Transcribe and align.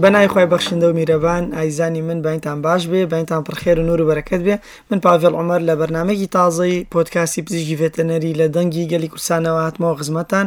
بەنای 0.00 0.28
خۆی 0.28 0.46
بەخشندە 0.52 0.84
و 0.88 0.92
میرەبان 1.00 1.54
ئایزانی 1.56 2.00
من 2.02 2.22
بینتان 2.22 2.62
باش 2.62 2.84
بێ 2.88 3.04
بینتان 3.12 3.44
پرخێر 3.44 3.78
و 3.78 3.82
نور 3.82 4.00
و 4.00 4.14
بەرەکەت 4.14 4.40
بێ 4.46 4.56
من 4.90 5.00
پاڤێڵ 5.04 5.34
عمر 5.40 5.60
لە 5.68 5.74
بەرنمێکی 5.80 6.26
تازایی 6.28 6.86
پۆتکاسی 6.94 7.42
پزیشکی 7.46 7.76
ڤێتەنەری 7.80 8.34
لە 8.40 8.46
دەنگی 8.54 8.88
گەلی 8.92 9.08
کورسانەوە 9.12 9.60
هاتمەوە 9.68 9.96
خزمەتان 10.00 10.46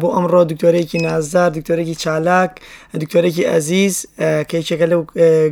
بۆ 0.00 0.06
ئەمڕۆ 0.14 0.44
دکتۆرێکی 0.52 0.98
نازدار 1.02 1.50
دکتۆرێکی 1.56 1.94
چالاک 2.02 2.50
دکتۆرێکی 3.02 3.42
ئەزیز 3.52 3.94
کەیچەکە 4.50 4.86
لەو 4.92 5.02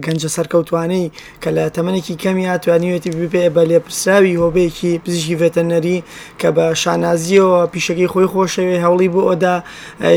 گەنجە 0.05 0.29
سەرکەوتوانەی 0.37 1.05
کە 1.43 1.49
لە 1.57 1.65
تەمەێکی 1.77 2.15
کەمی 2.23 2.47
هاتوانیوێتی 2.53 3.11
بپێ 3.19 3.45
بە 3.57 3.63
لێپرسراوی 3.71 4.35
هۆبەیەکی 4.43 4.93
پزیشکی 5.05 5.37
ڤێتەنەری 5.41 5.99
کە 6.41 6.49
بە 6.57 6.65
شانازیەوە 6.83 7.59
پیشەکەی 7.73 8.09
خۆی 8.13 8.27
خۆشەوێ 8.35 8.77
هەوڵی 8.85 9.09
بۆ 9.15 9.21
ئۆدا 9.29 9.57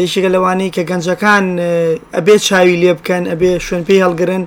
یشێکە 0.06 0.30
لەوانەی 0.36 0.70
کە 0.76 0.82
گەنجەکان 0.90 1.46
ئەبێت 2.18 2.42
چاوی 2.50 2.76
لێ 2.84 2.94
بکە 2.98 3.11
بکەن 3.12 3.26
ئەبێ 3.32 3.52
شوێن 3.68 3.84
پێی 3.88 4.04
هەڵگرن 4.06 4.44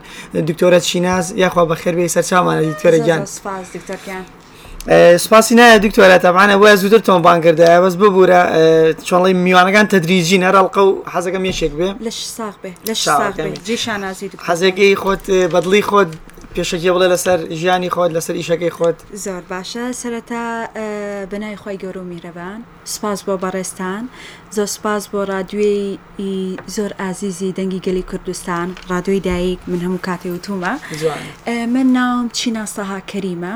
دکتۆرە 0.49 0.81
چیناز 0.91 1.25
یاخوا 1.43 1.65
بە 1.69 1.75
خێربێ 1.83 2.07
سەرچامانە 2.15 2.63
دیکتۆرە 2.69 2.99
گیان 3.07 3.23
سپاسی 5.25 5.55
نایە 5.59 5.79
دکتۆرە 5.85 6.19
تاوانە 6.25 6.55
وە 6.63 6.71
زووتر 6.81 7.01
تۆمبان 7.09 7.39
کردە 7.45 7.69
بەس 7.85 7.95
ببوورە 8.03 8.41
چۆڵی 9.09 9.33
میوانەکان 9.45 9.87
تەدریجی 9.95 10.39
نەرەڵقە 10.45 10.83
و 10.89 10.93
حەزەکە 11.15 11.39
مێشێک 11.45 11.73
بێ 11.79 11.89
حەزێکی 14.51 14.89
خۆت 15.03 15.23
بەدڵی 15.53 15.83
خۆت 15.91 16.11
پێشکی 16.57 16.91
بڵێ 16.97 17.07
لەسەر 17.13 17.39
ژیانی 17.61 17.91
خۆت 17.95 18.11
لەسەر 18.17 18.35
ئیشەکەی 18.41 18.73
خۆت 18.77 18.97
زۆر 19.27 19.43
باشە 19.51 19.85
سەرەتا 20.01 20.45
بنای 21.31 21.57
خۆی 21.63 21.77
گەور 21.83 21.97
و 21.99 22.05
میرەبان 22.11 22.59
سپاس 22.95 23.19
بۆ 23.27 23.35
بەڕێستان 23.45 24.03
زۆر 24.57 24.69
سپاس 24.77 25.03
بۆ 25.11 25.21
رادیوی 25.35 25.77
زۆر 26.77 26.91
ئازیزی 27.01 27.51
دەنگی 27.59 27.81
گەلی 27.87 28.05
کوردستان 28.11 28.69
رادیۆی 28.91 29.21
دایک 29.29 29.59
من 29.69 29.81
هەموو 29.87 30.01
کاتی 30.07 30.31
وتومە 30.35 30.73
من 31.75 31.87
ناوم 31.97 32.27
چیناسەها 32.39 32.99
کەریمە 33.11 33.55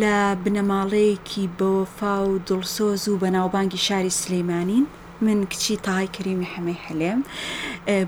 لە 0.00 0.16
بنەماڵەیەکی 0.44 1.44
بۆفا 1.58 2.14
و 2.28 2.34
دڵسۆز 2.48 3.02
و 3.08 3.12
بەناوبانگی 3.22 3.80
شاری 3.86 4.10
سلەیمانین 4.20 4.84
من 5.24 5.46
کچی 5.52 5.76
تاهای 5.76 6.06
کریمی 6.16 6.48
هەمەی 6.54 6.78
هەلێم 6.86 7.20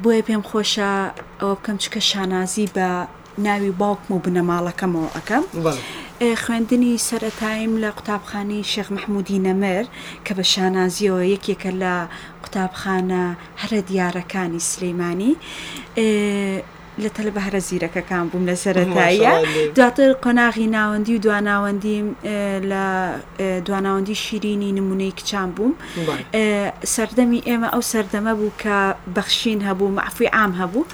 بۆیە 0.02 0.22
پێم 0.26 0.42
خۆشە 0.50 0.92
ئەوە 1.40 1.54
بکەم 1.58 1.76
چکە 1.82 2.00
شانازی 2.10 2.66
بە 2.76 2.88
ناوی 3.42 3.70
باوکم 3.80 4.10
و 4.14 4.18
بنەماڵەکەمەوە 4.24 5.08
ئەەکەم 5.16 5.44
خوێندنی 6.42 6.92
سەرەتایم 7.08 7.72
لە 7.82 7.90
قوتابخانی 7.96 8.60
شێخ 8.72 8.88
مححمودی 8.96 9.38
نەمەر 9.46 9.84
کە 10.24 10.32
بە 10.38 10.44
شانازیەوە 10.52 11.22
یەکێکە 11.34 11.70
لە 11.82 11.94
قوتابخانە 12.42 13.22
هەرە 13.62 13.80
دیارەکانی 13.90 14.62
سلەیمانی 14.70 15.32
لە 17.04 17.08
تەلبە 17.16 17.40
هەرە 17.46 17.60
زیرەکەکان 17.68 18.24
بووم 18.32 18.42
لە 18.50 18.54
سەرەتاییە 18.62 19.32
دواتر 19.76 20.10
قۆناغی 20.24 20.66
ناوەندی 20.76 21.12
و 21.16 21.18
دواناوەندی 21.24 21.98
لە 22.70 22.84
دواناوەندی 23.66 24.14
شیرینی 24.24 24.70
نمونەی 24.78 25.12
کچان 25.18 25.48
بووم 25.56 25.72
سەردەمی 26.94 27.40
ئێمە 27.48 27.68
ئەو 27.74 27.82
سەردەمە 27.92 28.32
بوو 28.38 28.50
کە 28.62 28.78
بەخشین 29.16 29.58
هەبوو 29.68 29.94
معفوی 29.98 30.28
عام 30.38 30.52
هەبوو 30.60 30.84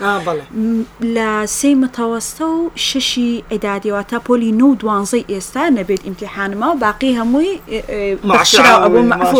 لە 1.16 1.28
سی 1.58 1.72
متەوەستە 1.82 2.44
و 2.56 2.60
ششی 2.88 3.30
ئەدادیەوەتە 3.52 4.16
پۆلی 4.26 4.50
نو 4.60 4.68
دوانزەی 4.82 5.24
ئێستا 5.32 5.64
نەبێت 5.78 6.02
ئیمتحانمە 6.06 6.66
و 6.72 6.82
باقی 6.86 7.12
هەمووی 7.20 7.50
معفو 9.10 9.38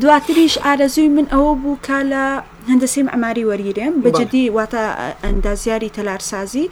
دواتریش 0.00 0.54
ئارەزوی 0.64 1.08
من 1.16 1.26
ئەوە 1.32 1.52
بوو 1.62 1.76
کە 1.86 2.00
لە 2.12 2.24
هەندەسیم 2.70 3.06
ئەماری 3.12 3.44
وەرگیرێم 3.50 3.94
بەجددی 4.04 4.52
واتە 4.56 4.82
ئەندازیاری 5.24 5.90
تەلارسازی 5.96 6.66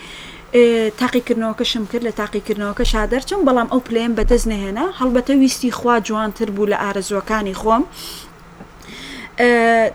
تاقیکردنەوەکەشم 1.01 1.85
کرد 1.93 2.05
لە 2.09 2.13
تاقیکردنەوەکە 2.21 2.85
شادەرچم 2.93 3.41
بەڵام 3.49 3.69
ئەو 3.73 3.81
پلێم 3.89 4.13
بەدەست 4.19 4.47
نهێنا 4.53 4.87
هەڵبەتە 5.01 5.31
ویستی 5.43 5.71
خوا 5.79 5.97
جوانتر 6.07 6.49
بوو 6.55 6.67
لە 6.73 6.77
ئارەزوەکانی 6.83 7.55
خۆم 7.61 7.83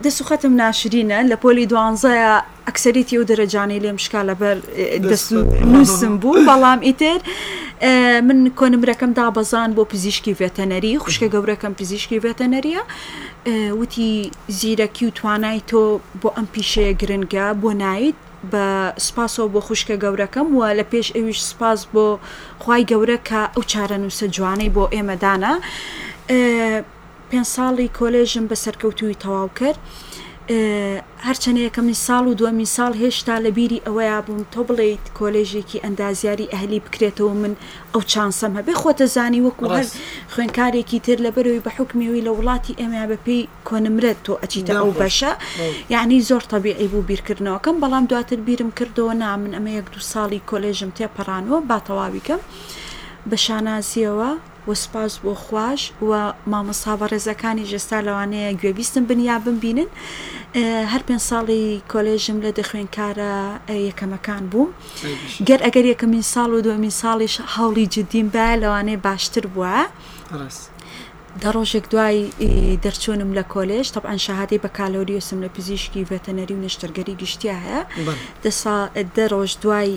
دەسوخەتم 0.04 0.54
ناشرینە 0.62 1.20
لە 1.32 1.36
پۆلی 1.44 1.66
دوانزایە 1.72 2.34
ئەکسەریتی 2.68 3.16
و 3.20 3.24
دەرەجانی 3.30 3.80
لێم 3.84 3.98
شکا 4.06 4.22
لەبەر 4.30 4.58
نووسم 5.74 6.14
بوو 6.22 6.46
بەڵام 6.48 6.80
ئیتر 6.88 7.20
من 8.28 8.52
کۆنمرەکەم 8.60 9.12
دابەزان 9.22 9.70
بۆ 9.78 9.84
پزیشکی 9.94 10.34
ڤێتەنەری 10.40 10.98
خوشکە 11.04 11.28
گەورەکەم 11.34 11.74
پزیشکی 11.80 12.22
ڤێتەنەریە 12.26 12.82
وتی 13.82 14.32
زیرەکی 14.60 15.04
و 15.08 15.16
توانای 15.18 15.62
تۆ 15.70 15.82
بۆ 16.22 16.30
ئەم 16.36 16.48
پیشەیە 16.54 16.94
گرنگە 17.02 17.48
بۆ 17.62 17.70
نایت 17.84 18.18
بە 18.52 18.66
سپاسەوە 19.08 19.48
بۆ 19.54 19.60
خوشکە 19.68 19.96
گەورەکەم 20.04 20.48
وە 20.60 20.68
لە 20.80 20.86
پێش 20.92 21.08
ئەویش 21.16 21.40
سپاس 21.52 21.80
بۆ 21.94 22.06
خی 22.64 22.82
گەورە 22.92 23.18
کە 23.30 23.42
ئەو 23.56 23.64
چارە 23.72 23.98
نووسە 24.04 24.26
جوانەی 24.36 24.74
بۆ 24.76 24.84
ئێمەدانە 24.96 25.54
پێ 27.30 27.40
ساڵی 27.54 27.88
کۆلێژم 28.00 28.46
بە 28.50 28.56
سەرکەوتوی 28.64 29.16
تەواو 29.24 29.50
کرد. 29.60 29.80
هەرچەنە 30.50 31.62
یەکەمی 31.68 31.98
ساڵ 32.08 32.24
و 32.28 32.38
دووەمی 32.40 32.68
ساڵ 32.76 32.92
هێشتا 33.04 33.36
لە 33.46 33.50
بیری 33.58 33.80
ئەوەیە 33.88 34.18
بووم 34.26 34.44
تۆ 34.54 34.62
بڵیت 34.68 35.04
کۆلێژێکی 35.20 35.84
ئەندازیاری 35.86 36.52
ئەهلی 36.54 36.80
بکرێتەوە 36.86 37.34
من 37.42 37.54
ئەو 37.94 38.02
چانسەم 38.12 38.54
هەبێ 38.60 38.74
خۆتە 38.82 39.06
زانی 39.16 39.42
وەکو 39.46 39.66
هەر 39.78 39.88
خوێنکارێکی 40.34 41.00
تر 41.06 41.18
لە 41.26 41.30
بەرەوەی 41.36 41.62
بە 41.66 41.72
حکمێوی 41.78 42.26
لە 42.28 42.32
وڵاتی 42.38 42.78
ئەمە 42.80 43.02
بەپی 43.12 43.42
کۆنمرێت 43.68 44.20
تۆ 44.26 44.34
ئەچیتە 44.42 44.74
ئەو 44.80 44.92
بەشە 45.02 45.32
یعنی 45.94 46.18
زۆر 46.30 46.44
تەبیعی 46.54 46.88
بوو 46.92 47.08
بیرکردنەوەکەم 47.10 47.76
بەڵام 47.84 48.06
دواتر 48.12 48.40
بیرم 48.48 48.72
کردەوە 48.80 49.14
نامن 49.24 49.52
ئەمە 49.56 49.72
یەک 49.80 49.88
دو 49.94 50.00
ساڵی 50.12 50.42
کۆلێژم 50.50 50.92
تێپەڕانەوە 50.98 51.60
با 51.70 51.78
تەواویکەم 51.88 52.42
بە 53.30 53.38
شانازیەوە 53.46 54.32
و 54.68 54.74
سپاس 54.76 55.20
بۆ 55.24 55.34
خوش 55.48 55.82
و 56.10 56.34
مامەساوە 56.52 57.06
ڕێزەکانی 57.12 57.66
جێستا 57.72 58.00
لەوانەیە 58.08 58.52
گوێبیستم 58.62 59.04
بنیا 59.10 59.36
بمبینن 59.46 59.90
هەر 60.92 61.02
پێ 61.08 61.16
ساڵی 61.30 61.66
کۆلێژم 61.92 62.38
لە 62.46 62.52
دەخوێنکارە 62.60 63.34
یەکەمەکان 63.90 64.44
بووم 64.52 64.70
گەر 65.48 65.60
ئەگەر 65.66 65.86
یەکەمین 65.94 66.24
ساڵ 66.34 66.50
و 66.56 66.62
دومین 66.66 66.94
ساڵیش 67.02 67.36
هەوڵی 67.56 67.86
جدیم 67.96 68.28
بە 68.34 68.46
لەوانەیە 68.62 68.98
باشتر 69.06 69.46
بووە. 69.54 69.76
دە 71.44 71.50
ڕۆژێک 71.58 71.86
دوای 71.94 72.18
دەرچوونم 72.86 73.32
لە 73.40 73.44
کۆلێژ 73.54 73.86
طبعاان 73.98 74.20
شاهادی 74.26 74.58
بە 74.64 74.70
کالۆریۆسم 74.80 75.38
لە 75.46 75.50
پزیشکی 75.58 76.00
ڤەتەنەری 76.10 76.54
و 76.58 76.62
نشتەرگەری 76.66 77.14
گشتیا 77.22 77.56
هەیە 77.66 77.82
دە 79.16 79.26
ڕۆژ 79.34 79.52
دوای 79.64 79.92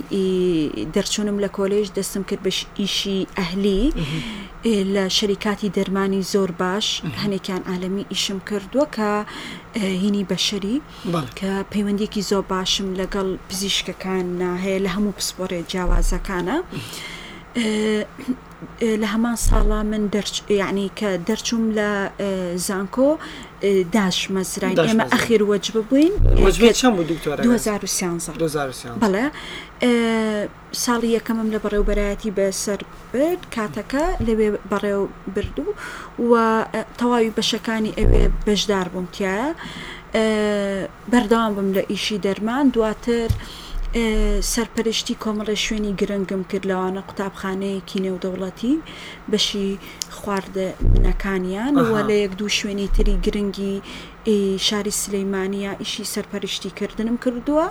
دەرچوونم 0.95 1.37
لە 1.45 1.49
کۆلێژ 1.59 1.87
دەستم 1.99 2.23
کرد 2.29 2.41
بە 2.47 2.51
ئیشی 2.81 3.21
ئەهلی 3.39 3.83
لە 4.95 5.03
شەریکاتی 5.17 5.69
دەرمانی 5.77 6.23
زۆر 6.33 6.51
باش 6.63 6.87
هەنێکیان 7.23 7.63
ئالەمی 7.69 8.05
ئیشم 8.13 8.39
کردووە 8.49 8.87
کە 8.97 9.09
هینی 10.03 10.25
بەشەری 10.31 10.77
کە 11.39 11.53
پەیوەندێکی 11.73 12.23
زۆر 12.31 12.45
باشم 12.55 12.89
لەگەڵ 13.01 13.29
پزیشکەکان 13.49 14.27
هەیە 14.65 14.79
لە 14.85 14.91
هەموو 14.95 15.13
پسپۆرێ 15.19 15.61
جیاوازەکانە. 15.71 16.57
لە 19.03 19.07
هەمان 19.15 19.37
ساڵا 19.49 19.81
من 19.91 20.03
یعنی 20.61 20.87
کە 20.99 21.09
دەرچووم 21.29 21.65
لە 21.79 21.89
زانکۆ 22.67 23.11
داش 23.97 24.19
مەزرای 24.35 24.75
ئێمە 24.89 25.05
ئەخیر 25.15 25.43
وەج 25.51 25.67
ببووین 25.77 26.13
2013 26.37 26.41
بەڵێ 29.03 29.25
ساڵی 30.85 31.09
یەکەمم 31.17 31.49
لە 31.55 31.59
بەڕێوبەرایەتی 31.65 32.31
بەسەر 32.37 32.81
برد 33.13 33.43
کاتەکە 33.57 34.05
لەوێ 34.27 34.49
بەڕێو 34.73 35.05
بردو 35.35 35.67
و 36.31 36.33
تەواوی 37.01 37.33
بەشەکانی 37.39 37.93
ئەوێ 37.99 38.25
بەشدار 38.47 38.87
بووم 38.95 39.07
تایە 39.17 39.49
بەردەوام 41.13 41.53
بم 41.57 41.69
لە 41.77 41.83
ئیشی 41.93 42.19
دەرمان 42.27 42.65
دواتر. 42.75 43.31
سەرپەرشتی 44.55 45.15
کۆمەڵە 45.25 45.57
شوێنی 45.65 45.93
گرنگم 46.01 46.43
کرد 46.51 46.65
لەوانە 46.71 47.03
قوتابخانەیەکی 47.09 48.03
نێودەوڵەتی 48.07 48.75
بەشی 49.33 49.69
خواردنەکانیان 50.17 51.75
وە 51.93 52.01
لە 52.09 52.17
یەک 52.25 52.33
دوو 52.39 52.51
شوێنی 52.59 52.89
تری 52.97 53.15
گرنگی 53.27 53.75
شاری 54.69 54.95
سلەیمانیا 55.03 55.73
ئیشی 55.83 56.05
سەرپەرشتی 56.15 56.71
کردنم 56.79 57.17
کردووە 57.25 57.67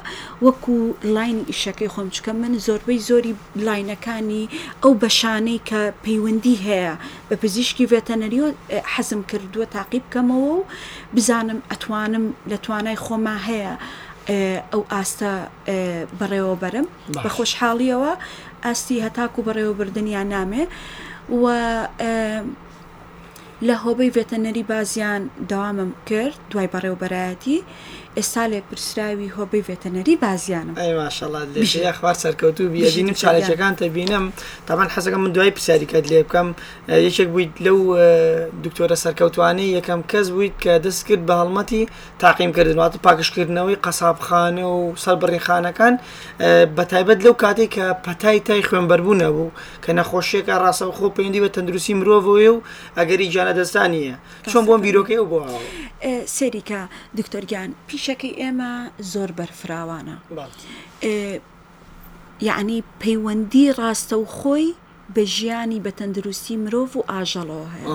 وەکو 0.46 0.76
لاین 1.16 1.38
ئیشەکەی 1.52 1.90
خۆمچکە 1.94 2.32
من 2.44 2.54
زۆربەی 2.68 3.00
زۆری 3.10 3.34
لاینەکانی 3.68 4.44
ئەو 4.84 4.92
بەشانەی 5.02 5.60
کە 5.70 5.82
پەیوەندی 6.06 6.56
هەیە 6.68 6.94
بە 7.30 7.36
پزیشکی 7.44 7.90
ڤێتەنەریۆ 7.92 8.46
حەزم 8.94 9.22
کردووە 9.32 9.66
تاقیب 9.76 10.04
بکەمەوە 10.08 10.48
و 10.56 10.60
بزانم 11.16 11.60
ئەتوانم 11.72 12.26
لە 12.52 12.56
توانای 12.66 13.00
خۆما 13.06 13.38
هەیە 13.48 13.74
ئەو 14.72 14.82
ئاستە 14.94 15.32
بەڕێوەبەرم 16.20 16.88
بە 17.24 17.30
خۆشحاڵیەوە 17.36 18.12
ئاستی 18.66 19.04
هەتاکو 19.06 19.46
بەڕێوەبردنیان 19.48 20.28
نامێ 20.36 20.64
و 21.42 21.44
لە 23.68 23.76
هۆبەی 23.84 24.14
ڤێتەنەری 24.16 24.64
بازیان 24.72 25.22
داوامم 25.50 25.92
کرد 26.10 26.38
دوای 26.52 26.70
بەڕێوبەرایەتی 26.74 27.58
ئێستا 28.18 28.44
لێ 28.52 28.60
پرسراوی 28.70 29.30
هۆبی 29.38 29.64
ڤێتەنەری 29.68 30.16
بازیانم 30.24 30.76
ئەیماشەڵاتخوار 30.82 32.14
سەرکەوتو 32.24 32.62
بیێژینم 32.74 33.14
چالێکەکان 33.22 33.74
تەبینم 33.82 34.26
تامان 34.68 34.90
حەزەکەم 34.96 35.20
من 35.26 35.32
دوای 35.36 35.52
پرسیاریکەت 35.56 36.06
لێ 36.12 36.20
بکەم 36.28 36.48
یەکێک 37.08 37.28
بوویت 37.34 37.54
لەو 37.66 37.80
دکتۆرە 38.66 38.96
سەرکەوتوانی 39.06 39.68
یەکەم 39.78 40.02
کەس 40.12 40.28
بوویت 40.34 40.56
کە 40.64 40.74
دەست 40.86 41.02
کرد 41.08 41.22
بە 41.30 41.34
هەڵمەتی 41.42 41.82
تاقیمکردنواتە 42.24 42.98
پاکشکردنەوەی 43.08 43.78
قەسابخانە 43.86 44.66
و 44.76 44.96
سەر 45.04 45.16
بڕیخانەکان 45.22 45.94
بە 46.76 46.84
تایبەت 46.92 47.20
لەو 47.26 47.34
کاتێک 47.44 47.70
کە 47.76 47.86
پەتای 48.06 48.40
تای 48.48 48.64
خوێنبەربوو 48.70 49.20
نەبوو 49.24 49.50
کە 49.84 49.90
نەخۆشیێکە 50.00 50.56
ڕاستە 50.64 50.86
خۆ 50.98 51.08
پێندی 51.18 51.40
بە 51.44 51.50
تەندروستی 51.56 51.94
مرۆڤەوە 52.00 52.50
و 52.54 52.62
ئەگەری 52.98 53.28
جانە 53.34 53.54
دەستانیە 53.60 54.16
چۆن 54.52 54.64
بۆم 54.68 54.82
بیرۆکەی 54.86 55.18
و 55.22 55.26
بۆ 55.32 55.40
سێریکە 56.38 56.82
دکتۆرگیان 57.20 57.70
پیش 57.88 57.99
کیشەکەی 58.00 58.38
ئێمە 58.42 58.74
زۆر 59.12 59.30
بەرفراوانە 59.40 60.18
یعنی 62.50 62.80
پەیوەندی 63.04 63.74
ڕاستە 63.80 64.14
و 64.20 64.26
خۆی 64.38 64.68
بە 65.16 65.20
ژیانی 65.36 65.82
بە 65.86 65.92
تەندروستی 66.00 66.56
مرۆڤ 66.64 66.92
و 66.98 67.02
ئاژەڵەوە 67.12 67.68
هەیە 67.74 67.88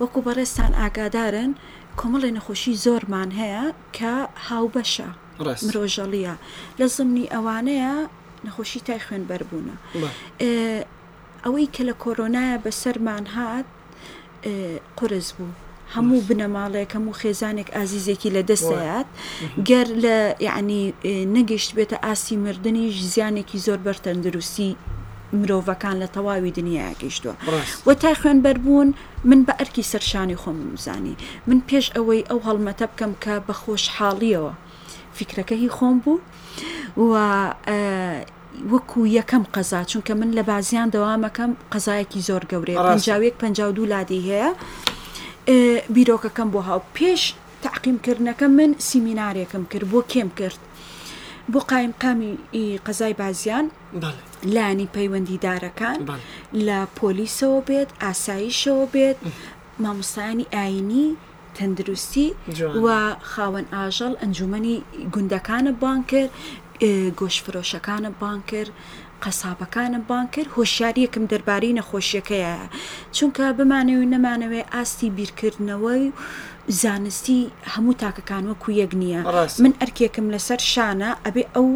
وەکو 0.00 0.18
بەڕێستان 0.26 0.72
ئاگادارن 0.80 1.52
کۆمەڵی 2.00 2.32
نەخۆشی 2.38 2.74
زۆرمان 2.84 3.30
هەیە 3.40 3.64
کە 3.96 4.12
هاوبەشە 4.48 5.10
مرۆژەڵیە 5.66 6.34
لە 6.78 6.86
زمنی 6.96 7.24
ئەوانەیە 7.34 7.94
نەخۆشی 8.46 8.80
تای 8.86 9.00
خوێنبەر 9.06 9.42
بوونە 9.48 9.76
ئەوەی 11.44 11.66
کە 11.74 11.82
لە 11.88 11.94
کۆرۆنایە 12.04 12.56
بەسەرمان 12.64 13.24
هات 13.36 13.68
قرس 14.98 15.28
بوو 15.36 15.52
هەموو 15.96 16.20
بنەماڵێک 16.28 16.90
هەموو 16.96 17.18
خێزانێک 17.20 17.68
ئازیزێکی 17.76 18.30
لە 18.36 18.42
دەستەیەات 18.50 19.08
گەر 19.68 19.86
لە 20.04 20.16
یعنی 20.48 20.82
نەگەشت 21.34 21.70
بێتە 21.78 21.96
ئاسی 22.04 22.36
مردنیش 22.44 22.96
زیانێکی 23.12 23.58
زۆر 23.66 23.78
بەرتەندروستی 23.86 24.70
مرۆڤەکان 25.40 25.96
لە 26.02 26.08
تەواوی 26.14 26.50
دنیا 26.58 26.88
گەیشتووە 27.02 27.34
و 27.86 27.94
تا 28.02 28.14
خوێنبەر 28.20 28.56
بوون 28.64 28.88
من 29.24 29.40
بە 29.46 29.52
ئەرکی 29.60 29.84
سەرشانی 29.92 30.36
خۆم 30.42 30.58
مزانی 30.72 31.16
من 31.48 31.58
پێش 31.68 31.86
ئەوەی 31.96 32.22
ئەو 32.30 32.38
هەڵمەتە 32.46 32.84
بکەم 32.92 33.12
کە 33.24 33.34
بە 33.46 33.54
خۆشحاڵیەوە 33.62 34.52
فکرەکە 35.18 35.54
هی 35.62 35.68
خۆم 35.76 35.96
بوو 36.04 36.18
و 37.08 37.12
وەکو 38.72 39.00
یەکەم 39.18 39.44
قەزا 39.54 39.80
چونکە 39.90 40.12
من 40.20 40.30
لە 40.38 40.42
بازیان 40.50 40.88
دەوامەکەم 40.94 41.50
قەزایەکی 41.72 42.20
زۆر 42.28 42.42
گەورەیە 42.50 42.78
پنجاوێک 42.90 43.34
پ 43.40 43.44
دو 43.76 43.84
لادی 43.92 44.20
هەیە 44.28 44.50
بیرۆکەکەم 45.96 46.48
بۆ 46.54 46.60
هاو 46.68 46.82
پێش 46.96 47.22
تەعقیمکردنەکە 47.64 48.46
من 48.58 48.70
سیمینارێکم 48.88 49.64
کرد 49.70 49.84
بۆ 49.92 50.00
کێم 50.12 50.30
کرد 50.38 50.60
بۆ 51.52 51.60
قایم 51.70 51.92
قامی 52.02 52.32
قەزای 52.86 53.14
بازیان 53.22 53.66
لانی 54.54 54.88
پەیوەندیدارەکان 54.96 55.98
لە 56.66 56.78
پۆلیسەوە 56.98 57.58
بێت 57.68 57.90
ئاساییشەوە 58.02 58.84
بێت 58.94 59.16
مامۆستانی 59.82 60.46
ئاینی 60.56 61.08
تەندروستی 61.56 62.28
و 62.84 62.86
خاوەن 63.32 63.66
ئاژەڵ 63.76 64.12
ئەنجومنی 64.20 64.76
گوندەکانە 65.14 65.72
بانکرد 65.82 66.30
گۆشفرۆشەکانە 67.20 68.10
بانکرد 68.20 68.70
قەسابەکانم 69.22 70.02
بان 70.10 70.26
کرد 70.34 70.48
هۆشیاریەکەم 70.56 71.24
دەربارەی 71.32 71.76
نەخۆشیەکەیە 71.78 72.54
چونکە 73.16 73.44
بمانەوێ 73.58 73.98
و 74.00 74.10
نەمانەوێ 74.14 74.62
ئاستی 74.74 75.12
بیرکردنەوەی 75.16 76.04
زانستی 76.82 77.40
هەموو 77.74 77.98
تاکەکان 78.02 78.44
وەکو 78.50 78.70
یەک 78.82 78.92
نییە 79.02 79.20
من 79.62 79.72
ئەرکێکم 79.80 80.26
لەسەر 80.34 80.60
شانە 80.72 81.10
ئەبێ 81.24 81.42
ئەو 81.54 81.68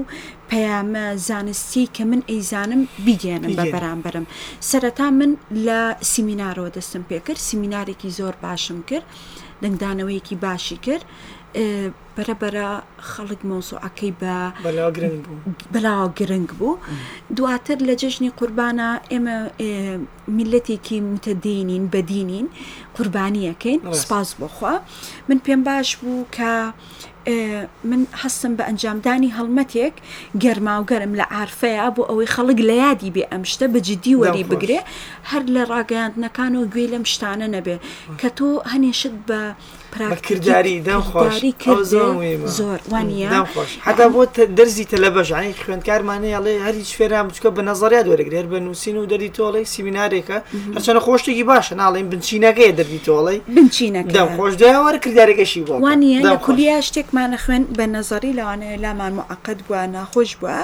پەیامە 0.50 1.06
زانستی 1.28 1.84
کە 1.94 2.02
من 2.10 2.20
ئەیزانم 2.30 2.82
بیگەێنم 3.04 3.52
بە 3.58 3.64
بەرامبەرم 3.74 4.26
سەرەتا 4.68 5.08
من 5.20 5.30
لە 5.66 5.80
سیمینارەوە 6.12 6.70
دەستم 6.76 7.02
پێ 7.08 7.18
کرد 7.26 7.40
سیمینارێکی 7.48 8.10
زۆر 8.18 8.34
باشم 8.44 8.78
کرد 8.90 9.06
دەنگدانەوەیەکی 9.62 10.36
باشی 10.44 10.78
کرد 10.86 11.04
بەرەبەرە 12.18 12.68
خەڵک 13.10 13.40
مۆزوعەکەی 13.50 14.12
بە 14.20 14.34
بەلاوە 15.74 16.08
گرنگ 16.18 16.50
بوو 16.58 16.78
دواتر 17.36 17.78
لە 17.88 17.94
جژنی 18.02 18.30
قوربانە 18.38 18.88
ئێمە 19.12 19.36
میلەتێکی 20.38 20.98
متەدینین 21.12 21.84
بەدینین 21.94 22.46
قوربانیەکەین 22.96 23.78
سپاس 24.02 24.28
بۆخوا 24.40 24.74
من 25.28 25.38
پێم 25.44 25.60
باش 25.66 25.88
بوو 26.00 26.24
کە 26.36 26.50
من 27.90 28.00
هەستم 28.22 28.52
بە 28.58 28.62
ئەنجامدانی 28.68 29.30
هەڵمەتێک 29.38 29.94
گەرماوگەرم 30.42 31.12
لە 31.20 31.24
ئارفەیە 31.34 31.86
بۆ 31.96 32.02
ئەوەی 32.10 32.28
خەڵک 32.34 32.58
لە 32.68 32.74
یادی 32.84 33.10
بێ 33.14 33.24
ئەم 33.32 33.42
شتە 33.52 33.66
بە 33.72 33.78
جدی 33.88 34.14
وەری 34.20 34.44
بگرێ 34.50 34.80
هەر 35.30 35.42
لە 35.54 35.62
ڕاگەاندنەکان 35.72 36.52
و 36.56 36.62
گوێ 36.72 36.86
لەم 36.92 37.04
شتانە 37.12 37.48
نەبێ 37.54 37.76
کە 38.20 38.28
تۆ 38.36 38.48
هەنێشت 38.72 39.14
بە 39.28 39.40
پراکردداری 39.94 40.76
داخواری 40.90 41.52
کردێ 41.64 42.07
زۆر 42.58 42.78
حتا 43.86 44.08
بۆ 44.14 44.22
دەرزی 44.58 44.84
تەلەبەژانی 44.92 45.52
خوێندکارمانە 45.66 46.28
یاڵێ 46.34 46.54
هەریچ 46.66 46.88
فێرا 46.98 47.20
بچکە 47.28 47.48
بە 47.56 47.62
نظریا 47.70 48.02
دوەرەگرێر 48.06 48.46
بە 48.52 48.56
نووسین 48.66 48.96
و 48.96 49.06
دەری 49.12 49.30
تۆڵی 49.38 49.64
سیمینارێکە 49.74 50.38
هەرچەنە 50.76 51.00
خۆشتێکی 51.06 51.44
باشە 51.50 51.74
ناڵێن 51.82 52.06
بنچینەکەی 52.12 52.72
دەردی 52.78 53.00
تۆڵی 53.08 53.36
بنچینەکەم 53.56 54.28
خۆش 54.38 54.54
داوەرە 54.62 54.98
کردارێکەشی 55.04 55.62
بۆ 55.68 55.74
وانە 55.86 56.32
کولیا 56.46 56.78
شتێکمانە 56.86 57.36
خوێن 57.44 57.64
بە 57.78 57.84
نظری 57.96 58.32
لەوانەیە 58.38 58.76
لامان 58.84 59.12
معقد 59.20 59.58
بووە 59.66 59.82
ناخۆش 59.96 60.30
بووە 60.40 60.60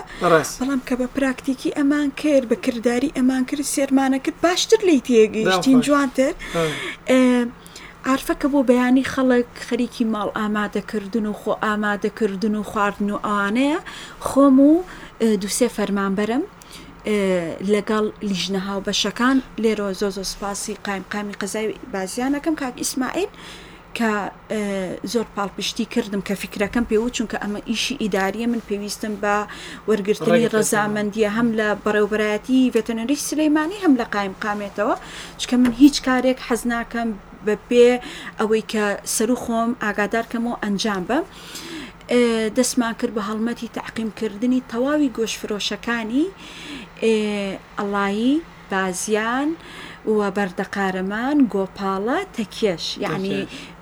بەڵام 0.60 0.80
کە 0.88 0.94
بە 1.00 1.06
پراکتیکی 1.16 1.70
ئەمان 1.78 2.08
کرد 2.20 2.44
بە 2.50 2.56
کردداری 2.64 3.08
ئەمان 3.18 3.42
کرد 3.50 3.62
سێرمانە 3.74 4.18
کرد 4.24 4.36
باشتر 4.46 4.80
لی 4.88 4.98
تێگەیشتین 5.08 5.78
جوانتر. 5.86 6.32
ئارفەکە 8.10 8.48
بۆ 8.52 8.60
بەیانی 8.70 9.04
خەڵک 9.14 9.50
خەریکی 9.68 10.04
ماڵ 10.14 10.28
ئامادەکردن 10.38 11.26
و 11.30 11.32
خۆ 11.40 11.52
ئامادەکردن 11.64 12.54
و 12.58 12.62
خواردن 12.70 13.10
و 13.10 13.16
ئەوانەیە 13.28 13.78
خۆم 14.28 14.56
و 14.68 14.72
دووسێ 15.42 15.68
فەرمانبەرم 15.76 16.42
لەگەڵ 17.74 18.04
لیژنەها 18.30 18.72
و 18.76 18.84
بەشەکان 18.86 19.36
لێرۆ 19.62 19.88
زۆ 20.00 20.08
زۆ 20.16 20.22
سپاسی 20.32 20.74
قایمقامی 20.86 21.34
قەزای 21.40 21.66
بازیانەکەم 21.94 22.54
کاک 22.60 22.74
ئیسماعیل 22.82 23.30
کە 24.00 24.12
زۆر 25.12 25.26
پاڵپشتی 25.36 25.84
کردم 25.94 26.22
کە 26.28 26.34
فکرەکەم 26.42 26.84
پێوە 26.90 27.08
چونکە 27.16 27.36
ئەمە 27.42 27.60
ئیشی 27.70 27.94
ئیداریە 28.02 28.46
من 28.52 28.62
پێویستم 28.68 29.12
بە 29.22 29.36
وەرگرتنی 29.88 30.48
ڕزامەندیە 30.54 31.30
هەم 31.36 31.48
لە 31.58 31.68
بەڕێوبەتی 31.84 32.60
ڤێتەنەری 32.74 33.16
سلەیمانی 33.28 33.78
هەم 33.84 33.92
لە 34.00 34.04
قایم 34.14 34.34
قامێتەوە 34.42 34.96
چکە 35.40 35.54
من 35.62 35.72
هیچ 35.82 35.96
کارێک 36.06 36.38
حەزناکەم 36.48 37.10
بە 37.46 37.56
پێ 37.68 37.88
ئەوەی 38.38 38.64
کە 38.72 38.86
سەر 39.14 39.30
و 39.34 39.36
خۆم 39.44 39.70
ئاگادارکەمەوە 39.84 40.56
ئەنجام 40.64 41.02
بە. 41.08 41.18
دەستمان 42.56 42.94
کرد 43.00 43.12
بە 43.16 43.22
هەڵمەتی 43.28 43.68
تەعقیمکردنی 43.76 44.60
تەواوی 44.72 45.10
گۆشفرۆشەکانی 45.18 46.26
ئەڵایی 47.04 48.32
بازیان 48.70 49.48
و 50.12 50.20
بەردەقارەمان 50.36 51.36
گۆپاڵە 51.54 52.18
تەکێش 52.36 52.84
یعنی 53.04 53.36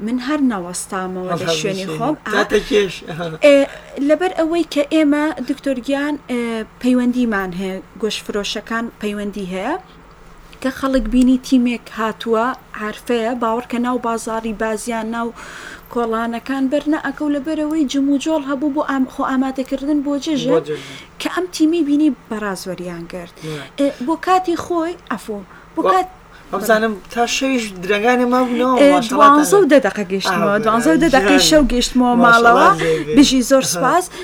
من 0.04 0.18
هەر 0.26 0.40
نەوەستامەوە 0.52 1.34
لە 1.42 1.48
شوێنی 1.60 1.86
خۆم 1.96 2.14
لەبەر 4.08 4.32
ئەوەی 4.38 4.64
کە 4.72 4.82
ئێمە 4.94 5.24
دکتۆرگیان 5.48 6.14
پەیوەندیمان 6.82 7.50
هەیە 7.60 7.74
گۆشفرۆشەکان 8.02 8.84
پەیوەندی 9.00 9.46
هەیە 9.54 9.74
کە 10.62 10.70
خەڵک 10.78 11.04
بینی 11.14 11.36
تیمێک 11.48 11.86
هاتووە 11.98 12.46
حرفەیە 12.80 13.32
باوەڕکە 13.42 13.78
ناو 13.86 13.96
بازاری 14.06 14.52
بازیان 14.62 15.06
ناو 15.16 15.28
کۆڵانەکان 15.92 16.64
بەرنە 16.72 16.98
ئەکەو 17.06 17.28
لەبەرەوەی 17.34 17.84
جم 17.92 18.06
و 18.10 18.20
جۆڵ 18.24 18.42
هەبوو 18.50 18.74
بۆ 18.76 18.82
ئام 18.90 19.04
خۆ 19.12 19.22
ئامادەکردن 19.30 19.98
بۆ 20.06 20.12
جێژە 20.24 20.50
کە 21.20 21.28
ئەم 21.34 21.46
تیمی 21.54 21.82
بینی 21.88 22.10
بەرازوەریان 22.28 23.04
کرد 23.12 23.34
بۆ 24.06 24.14
کاتی 24.26 24.56
خۆی 24.64 24.94
ئەفۆ 25.12 25.40
بۆ 25.76 25.82
کات 25.92 26.08
بزانم 26.60 26.94
تا 27.12 27.22
شەویش 27.36 27.64
درنگانی 27.84 28.26
ماوە 28.32 29.46
دە 29.72 29.78
دقه 29.86 30.04
گەشتمەوە 30.12 30.56
دوانزە 30.64 30.92
دە 31.04 31.08
دقی 31.16 31.38
شەو 31.48 31.62
گەشتمەوە 31.74 32.14
ماڵەوە 32.24 32.68
بژی 33.16 33.40
زۆر 33.50 33.64
سپاس. 33.74 34.04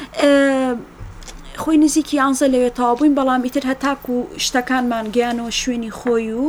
خۆی 1.63 1.79
نزیکی 1.85 2.17
ئانزە 2.23 2.47
لەوێت 2.55 2.75
تاوابووین 2.79 3.15
بەڵام 3.19 3.41
ئیتر 3.47 3.65
هەتاکو 3.71 4.15
و 4.19 4.29
شتەکانمان 4.45 5.07
گیانەوە 5.15 5.51
شوێنی 5.61 5.93
خۆی 5.99 6.29
و 6.43 6.47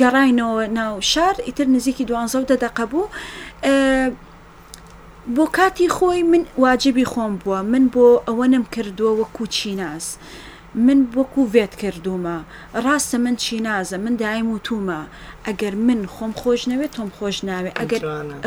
گەڕینەوە 0.00 0.64
ناو 0.78 0.92
شار 1.12 1.36
ئیتر 1.46 1.66
نزیکی 1.76 2.04
دوانزە 2.08 2.36
و 2.40 2.48
دەدەقە 2.52 2.84
بوو 2.90 3.06
بۆ 5.36 5.44
کاتی 5.56 5.88
خۆی 5.96 6.22
من 6.32 6.42
واجبی 6.64 7.04
خۆم 7.12 7.32
بووە 7.42 7.58
من 7.72 7.84
بۆ 7.94 8.06
ئەوە 8.26 8.46
نم 8.52 8.64
کردووە 8.74 9.12
وەکو 9.20 9.44
چیناس. 9.56 10.06
من 10.74 11.06
وەکو 11.16 11.42
وێت 11.54 11.74
کردوومە 11.82 12.38
ڕاستە 12.84 13.14
من 13.18 13.36
چی 13.36 13.58
نازە 13.58 13.94
من 13.96 14.14
دایم 14.16 14.50
و 14.50 14.58
تومە 14.58 15.00
ئەگەر 15.48 15.74
من 15.74 16.06
خۆم 16.14 16.32
خۆش 16.40 16.62
نەوێت 16.70 16.92
تۆم 16.96 17.10
خۆش 17.18 17.36
ناوێت 17.48 17.74
ئەگەر 17.80 18.02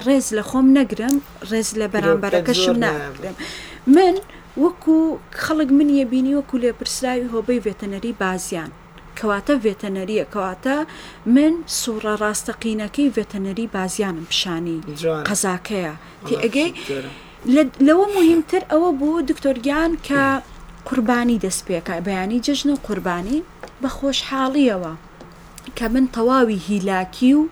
ڕێز 0.06 0.26
لە 0.38 0.44
خۆم 0.50 0.68
نەگرم 0.80 1.16
ڕێز 1.52 1.70
لە 1.80 1.88
بەرامبەرەکەشم 1.94 2.78
ناگرم 2.84 3.36
من 3.96 4.16
وەکو 4.64 4.98
خەڵک 5.44 5.70
منیە 5.78 6.06
بینی 6.12 6.36
وەکو 6.40 6.56
لێ 6.64 6.72
پرسراوی 6.80 7.30
هۆبەی 7.34 7.64
وێتەنەری 7.66 8.14
بازیان 8.22 8.72
کەواتە 9.20 9.54
وێتەنەریە 9.64 10.26
کەواتە 10.34 10.76
من 11.36 11.54
سوورە 11.80 12.14
ڕاستەقینەکەی 12.24 13.10
وێتەنەری 13.16 13.68
بازیانم 13.76 14.26
پیشانی 14.32 14.80
قەزاکەیە 15.28 15.94
تی 16.28 16.36
ئەگەی 16.44 16.72
لەوە 17.88 18.06
مهمتر 18.18 18.62
ئەوە 18.72 18.90
بوو 19.00 19.22
دکتۆرگیان 19.30 19.92
کە 20.08 20.22
قوربانی 20.90 21.40
دەست 21.46 21.62
پێکە 21.68 21.98
بەیانی 22.08 22.40
جژن 22.46 22.70
و 22.70 22.76
قوربانی 22.88 23.42
بە 23.82 23.90
خۆشحاڵیەوە 23.98 24.94
کە 25.78 25.86
من 25.94 26.06
تەواوی 26.16 26.62
هیلاکی 26.68 27.34
و 27.42 27.44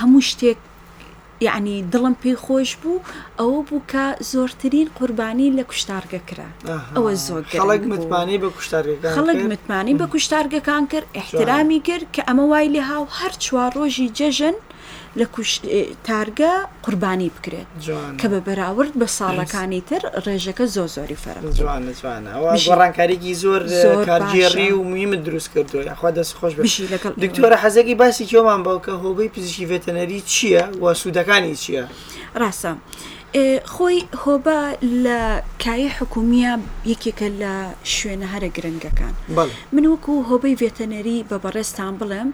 هەموو 0.00 0.20
شتێک 0.30 0.58
یعنی 1.48 1.76
دڵم 1.92 2.14
پێی 2.22 2.36
خۆش 2.44 2.70
بوو 2.80 3.04
ئەوە 3.38 3.60
بوو 3.68 3.86
کە 3.92 4.04
زۆرترین 4.32 4.88
قوربانی 4.98 5.48
لە 5.58 5.62
کوشتارگەکرا 5.70 6.48
ئەوە 6.96 7.12
زۆر 7.26 7.42
خەڵک 7.60 7.82
متمانی 7.92 8.38
بە 8.42 8.48
خەڵک 9.16 9.40
متمانی 9.52 9.94
بە 10.00 10.06
کوشتارگەکان 10.12 10.82
کرد 10.92 11.06
احترامی 11.20 11.80
کرد 11.88 12.06
کە 12.14 12.20
ئەمە 12.28 12.44
وای 12.50 12.68
لێ 12.74 12.82
هاو 12.90 13.04
هەر 13.18 13.32
چوار 13.44 13.70
ڕۆژی 13.78 14.08
جەژن 14.18 14.54
و 14.56 14.60
لە 15.20 15.26
تارگە 16.06 16.52
قوربانی 16.82 17.30
بکرێت 17.36 17.66
کە 18.20 18.26
بە 18.32 18.40
بەراورد 18.46 18.92
بە 19.00 19.06
ساڵەکانی 19.18 19.82
تر 19.90 20.02
ڕێژەکە 20.26 20.64
زۆ 20.74 20.84
زۆری 20.94 21.16
فەرڕانکاریی 21.24 23.32
زۆر 23.42 23.62
کارگێڕی 24.08 24.70
و 24.72 24.82
میمە 24.94 25.16
دروست 25.26 25.48
کردوخوا 25.54 26.10
دەست 26.18 26.32
خۆش 26.38 26.54
دکتۆرە 27.22 27.56
حەزەکی 27.62 27.94
باسی 28.00 28.24
کێمان 28.30 28.60
باوکە 28.66 28.92
هۆبەی 29.02 29.32
پزیشکی 29.34 29.68
ڤێتەنەری 29.70 30.20
چییە 30.32 30.64
و 30.82 30.84
سوودەکانی 31.00 31.54
چییە؟ 31.62 31.84
ڕاستە. 32.40 32.72
خۆی 33.72 33.98
هۆبە 34.24 34.60
لە 35.04 35.20
کایە 35.64 35.90
حکوومیە 35.98 36.52
یەکێکە 36.92 37.28
لە 37.42 37.54
شوێنە 37.94 38.26
هەرە 38.34 38.48
گرنگەکان 38.56 39.14
من 39.74 39.84
وەکو 39.92 40.12
هۆبەی 40.28 40.56
ڤێتەنەری 40.60 41.18
بە 41.30 41.36
بەڕێستان 41.44 41.92
بڵێم 42.00 42.30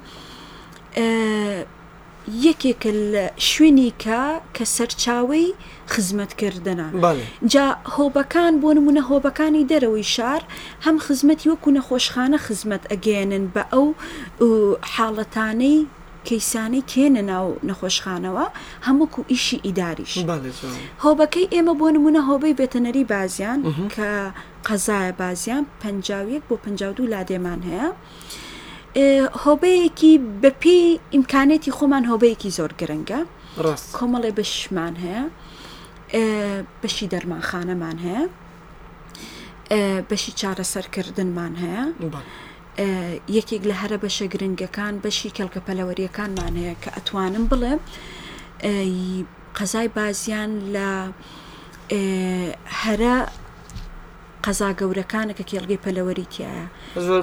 یەکێکە 2.47 2.91
لە 3.13 3.25
شوێنی 3.51 3.91
کە 4.05 4.23
کە 4.57 4.65
سەرچاوی 4.77 5.47
خزمەتکردنە 5.93 6.89
جا 7.53 7.67
هۆبەکان 7.97 8.53
بۆ 8.63 8.69
نمونە 8.77 9.03
هۆبەکانی 9.11 9.69
دەرەوەی 9.73 10.07
شار 10.15 10.43
هەم 10.87 10.97
خزمەتی 11.07 11.49
وەکو 11.51 11.71
نەخۆشخانە 11.79 12.39
خزمەت 12.47 12.83
ئەگەێنن 12.93 13.45
بە 13.55 13.63
ئەو 13.73 13.87
حاڵەتانەی 14.95 15.79
کەیسانی 16.29 16.83
کێنە 16.93 17.23
ناو 17.33 17.47
نەخۆشخانەوە 17.69 18.45
هەمووکو 18.87 19.21
ئیشی 19.33 19.59
ئیداریش 19.67 20.13
هۆبەکەی 21.05 21.51
ئێمە 21.55 21.75
بۆ 21.81 21.87
نمونە 21.97 22.21
هۆبەی 22.29 22.55
بێتەنەری 22.61 23.05
بازیان 23.13 23.61
کە 23.95 24.09
قەزایە 24.69 25.13
بازیان 25.21 25.65
پنجاویەک 25.83 26.43
بۆ 26.49 26.57
پ 26.63 26.65
دو 26.97 27.05
لادێمان 27.13 27.61
هەیە. 27.69 27.89
هۆبەیەکی 28.97 30.13
بەپێی 30.43 31.01
ئیمکانێتی 31.13 31.71
خۆمان 31.79 32.05
هۆبەیەکی 32.11 32.51
زۆر 32.59 32.73
گرنگە 32.81 33.21
کۆمەڵێ 33.99 34.31
بەشمان 34.39 34.95
هەیە 35.05 35.23
بەشی 36.83 37.07
دەرمانخانەمان 37.13 37.99
هەیە 38.07 38.23
بەشی 40.11 40.33
چارەسەرکردنمان 40.41 41.55
هەیە 41.63 41.83
یەکێک 43.37 43.63
لە 43.71 43.75
هەرە 43.83 43.97
بەشە 44.05 44.27
گرنگەکان 44.33 44.95
بەشی 45.05 45.31
کەلکە 45.37 45.61
پەلەوەریەکانمان 45.67 46.55
هەیە 46.61 46.75
کە 46.83 46.91
ئەتوانم 46.97 47.45
بڵێ 47.51 47.73
قەزای 49.59 49.89
بازیان 49.97 50.53
لە 50.75 50.89
هەرە 52.83 53.15
قەزا 54.47 54.69
گەورەکانە 54.81 55.33
کە 55.39 55.45
کێلگەی 55.51 55.81
پەلەوەری 55.85 56.27
تایە 56.33 56.65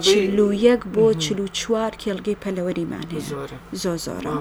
چلو 0.09 0.47
یەک 0.67 0.81
بۆ 0.93 1.05
چلو 1.25 1.45
چوار 1.59 1.91
کێلگەی 2.03 2.37
پەلەوەریمان 2.43 3.05
زۆ 3.81 3.93
زۆرە 4.05 4.37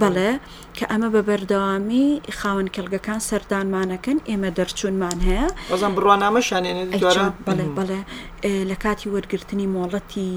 بەڵێ 0.00 0.30
کە 0.76 0.84
ئەمە 0.90 1.08
بە 1.14 1.20
بەردەوامی 1.28 2.08
خاون 2.38 2.66
کەلگەکان 2.76 3.20
سەردانمانەکەن 3.28 4.18
ئێمە 4.28 4.50
دەرچوونمان 4.58 5.18
هەیە 5.28 5.46
بەزان 5.72 5.92
بڕوانامە 5.96 6.40
شانێنێ 6.48 6.84
بڵێ 7.46 7.66
بڵێ 7.78 8.00
لە 8.44 8.74
کاتی 8.84 9.08
وەرگرتنی 9.16 9.66
مۆڵەتی 9.76 10.30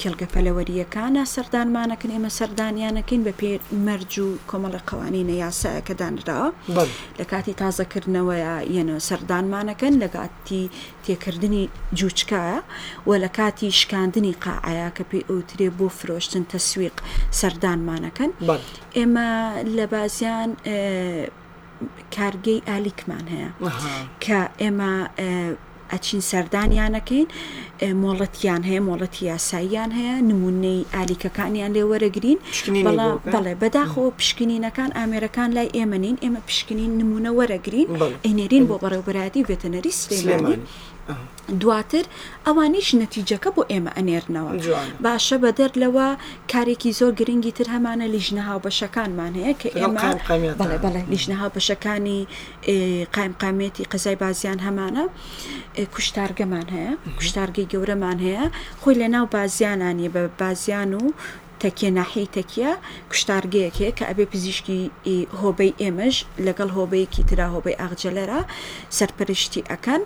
کێلگە 0.00 0.26
پەلەوەریەکانە 0.34 1.24
سەردانمانەکن 1.34 2.10
ئێمە 2.16 2.30
سەردانیانەکەین 2.38 3.22
بە 3.26 3.32
پێ 3.40 3.50
مەرج 3.86 4.12
و 4.18 4.28
کۆمەڵە 4.50 4.80
قوانینە 4.90 5.34
یاسایە 5.44 5.80
کە 5.88 5.94
دانراوە 6.00 6.86
لە 7.18 7.24
کاتی 7.32 7.54
تازەکردنەوەیە 7.60 8.54
یەنە 8.76 8.94
سەردانمانەکەن 9.08 9.94
لە 10.02 10.08
کاتی 10.16 10.64
تێکردنی 11.04 11.64
جوچکایە 11.98 12.60
و 13.08 13.12
لە 13.24 13.28
کاتی 13.38 13.68
شکاندنی 13.80 14.32
قاعیا 14.44 14.88
کە 14.96 15.02
پێی 15.10 15.24
ئەوترێ 15.30 15.68
بۆ 15.78 15.86
فرۆشتن 15.98 16.44
تەسویق 16.54 16.96
سەردانمانەکەن 17.40 18.30
ئێمە 18.96 19.28
لە 19.76 19.84
بازیان 19.92 20.50
کارگەی 22.16 22.58
ئالیکمان 22.68 23.26
هەیە 23.34 23.50
کە 24.24 24.40
ئێمە 24.62 24.92
ئەچین 25.94 26.20
سەردانیانەکەین 26.30 27.26
مۆڵەتیان 28.04 28.62
هەیە 28.68 28.80
مۆڵەتی 28.88 29.22
یاساییان 29.30 29.90
هەیە 29.98 30.14
نمونەی 30.30 30.84
ئالیکەکانیان 30.94 31.70
لێ 31.76 31.84
وەرەگرین 31.90 32.38
بەڵێ 33.34 33.54
بەداخەوە 33.62 34.08
پشکنینەکان 34.18 34.90
ئامێرەکان 34.98 35.50
لای 35.56 35.68
ئێمەنین 35.76 36.16
ئێمە 36.22 36.40
پشکنین 36.48 36.92
نمونە 37.00 37.30
وەرەگرین 37.38 37.88
ئینێرین 38.26 38.64
بۆ 38.68 38.74
بەڕێوبەرادی 38.82 39.40
ڤێتەنەری 39.48 39.92
سلێمانی 40.02 40.58
دواتر 41.60 42.04
ئەوانیش 42.46 42.88
نەتیجەکە 43.02 43.50
بۆ 43.56 43.62
ئێمە 43.70 43.90
ئەنێرنەوە 43.96 44.52
باشە 45.04 45.36
بە 45.42 45.50
دەر 45.58 45.72
لەوە 45.82 46.06
کارێکی 46.52 46.90
زۆر 46.98 47.12
گرنگی 47.20 47.52
تر 47.58 47.66
هەمانە 47.74 48.06
لیژنەها 48.14 48.54
بەشەکانمان 48.64 49.32
هەیە 49.40 49.54
کە 49.60 49.68
ئێمە 49.78 50.06
لیژنەها 51.12 51.48
بەشەکانی 51.56 52.20
قایمقامێتی 53.14 53.84
قەزای 53.92 54.16
بازیان 54.22 54.58
هەمانە 54.66 55.04
کوشتارگەمان 55.94 56.68
هەیە 56.74 56.92
کوشتارگەی 57.18 57.66
گەورەمان 57.72 58.18
هەیە 58.26 58.44
خۆی 58.80 58.96
لە 59.00 59.08
ناو 59.14 59.26
بازیانانی 59.36 60.08
بە 60.14 60.22
بازیان 60.40 60.90
و 61.00 61.04
تەکیە 61.62 61.90
ناحەی 61.98 62.26
تەکیە 62.36 62.70
کوشتارگەیەکەیە 63.10 63.90
کە 63.98 64.04
ئەبێ 64.10 64.24
پزیشکی 64.32 64.80
هۆبەی 65.42 65.72
ئێمەش 65.82 66.16
لەگەڵ 66.46 66.68
هۆبەیەکی 66.76 67.22
تررا 67.28 67.46
هۆبەی 67.54 67.74
ئاغجلەرە 67.80 68.40
سەرپەرشتی 68.98 69.62
ئەەکەن 69.70 70.02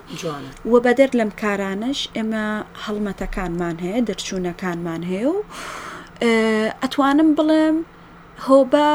وە 0.71 0.79
بەدەر 0.85 1.09
لەم 1.19 1.31
کارانش 1.43 1.99
ئێمە 2.17 2.45
هەڵمەتەکانمان 2.83 3.75
هەیە 3.85 3.99
دەرچوونەکانمان 4.09 5.01
هەیە 5.11 5.27
و 5.33 5.37
ئەتوانم 6.81 7.29
بڵێم 7.37 7.75
هۆبە 8.47 8.89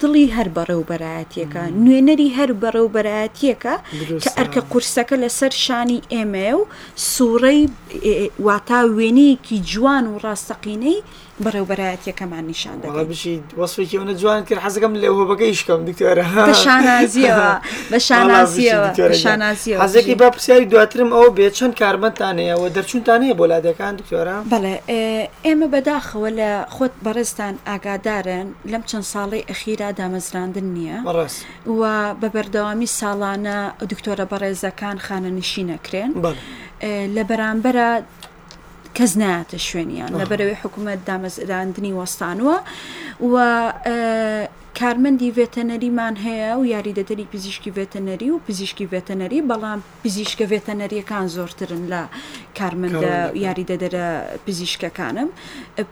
دڵی 0.00 0.26
هەر 0.36 0.48
بەڕێوبەرایەتیەکە 0.56 1.62
نوێنەری 1.84 2.28
هەر 2.38 2.50
بەڕێوبەرایەتیەکە 2.62 3.74
کە 4.22 4.30
ئەرکە 4.38 4.60
قورسەکە 4.70 5.16
لەسەر 5.24 5.52
شانی 5.64 6.00
ئێمە 6.14 6.48
و 6.58 6.62
سوورەی 7.12 7.60
واتا 8.46 8.80
وێنەیەکی 8.98 9.56
جوان 9.70 10.04
و 10.08 10.18
ڕاستەقینەی 10.24 10.98
بەڕێوبەرایەتیەکەمان 11.44 12.42
نیشان 12.50 12.76
وەصفێکی 13.60 13.98
منە 14.00 14.14
جوان 14.20 14.42
کرد 14.48 14.60
حەزەکەم 14.66 14.92
لەوە 15.02 15.24
بەگەیشکەم 15.30 15.80
دکتۆرە 15.88 16.24
شانازیەوە 16.64 17.50
بە 17.92 17.98
شانازیەوە 18.08 18.88
شانازیەوە 19.24 19.80
حەزێکی 19.84 20.14
با 20.20 20.28
پرسیاری 20.32 20.66
دواترم 20.72 21.10
ئەو 21.16 21.28
بێت 21.36 21.52
چەند 21.58 21.74
کارمەندانەیەەوە 21.80 22.68
دەرچوونتانەیە 22.76 23.34
بۆ 23.38 23.44
لادەکان 23.52 23.94
دکتۆرە 24.00 24.36
بەڵێ 24.52 24.74
ئێمە 25.46 25.66
بەداخەوە 25.74 26.30
لە 26.40 26.50
خۆت 26.74 26.94
بەڕستان 27.04 27.54
ئاگادارن 27.66 28.46
لەم 28.72 28.82
چەند 28.90 29.04
ساڵی 29.12 29.42
ئەخیرا 29.50 29.90
دامەزراندن 30.00 30.66
نییە 30.76 30.98
و 31.80 31.84
بە 32.20 32.28
بەردەوامی 32.34 32.88
ساڵانە 32.98 33.58
دکتۆرە 33.90 34.24
بەڕێزەکان 34.32 34.96
خانە 35.06 35.30
نشینەکرێن 35.38 36.10
لە 37.16 37.22
بەرامبەرە 37.28 37.88
کەس 38.98 39.12
ناتە 39.22 39.58
شوێنیان 39.68 40.10
لەبەرەوەی 40.20 40.60
حکوومەت 40.62 41.00
دامەزراندنی 41.08 41.92
وەستانوە 41.98 42.56
و 43.32 43.34
کارمەندی 44.80 45.30
ڤێتەنەریمان 45.38 46.14
هەیە 46.26 46.50
و 46.58 46.62
یاریدەدەری 46.74 47.26
پزیشکی 47.32 47.70
ڤێتەنەری 47.76 48.28
و 48.34 48.38
پزیشکی 48.46 48.84
ڤێتەنەری 48.92 49.38
بەڵام 49.50 49.80
پزیشکە 50.02 50.44
ڤێتەنەریەکان 50.52 51.26
زۆرترن 51.36 51.84
لە 51.92 52.02
کارمەندە 52.58 53.14
یاریدەدەرە 53.44 54.06
پزیشکەکانم 54.46 55.28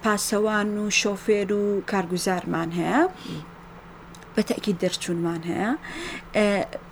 پاسەوان 0.02 0.68
و 0.82 0.86
شۆفێر 1.00 1.48
و 1.60 1.62
کارگوزارمان 1.90 2.70
هەیە 2.78 3.00
بە 4.36 4.42
تەکی 4.50 4.72
دەرچوونمان 4.82 5.40
هەیە 5.50 5.70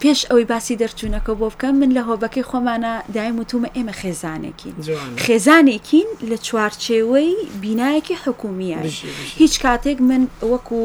پێش 0.02 0.20
ئەوەی 0.30 0.46
باسی 0.52 0.78
دەرچوونەکە 0.82 1.32
بۆ 1.40 1.48
بکەم 1.54 1.74
من 1.80 1.90
لە 1.96 2.02
هۆبەکەی 2.08 2.44
خۆمانە 2.50 2.94
دایم 3.14 3.36
وتومە 3.40 3.68
ئێمە 3.76 3.94
خێزانێکین 4.00 4.74
خێزانێکین 5.24 6.08
لە 6.30 6.36
چوارچێوەی 6.46 7.30
بینایەکی 7.62 8.16
حکومیە 8.24 8.80
هیچ 9.40 9.54
کاتێک 9.64 9.98
من 10.10 10.22
وەکو 10.52 10.82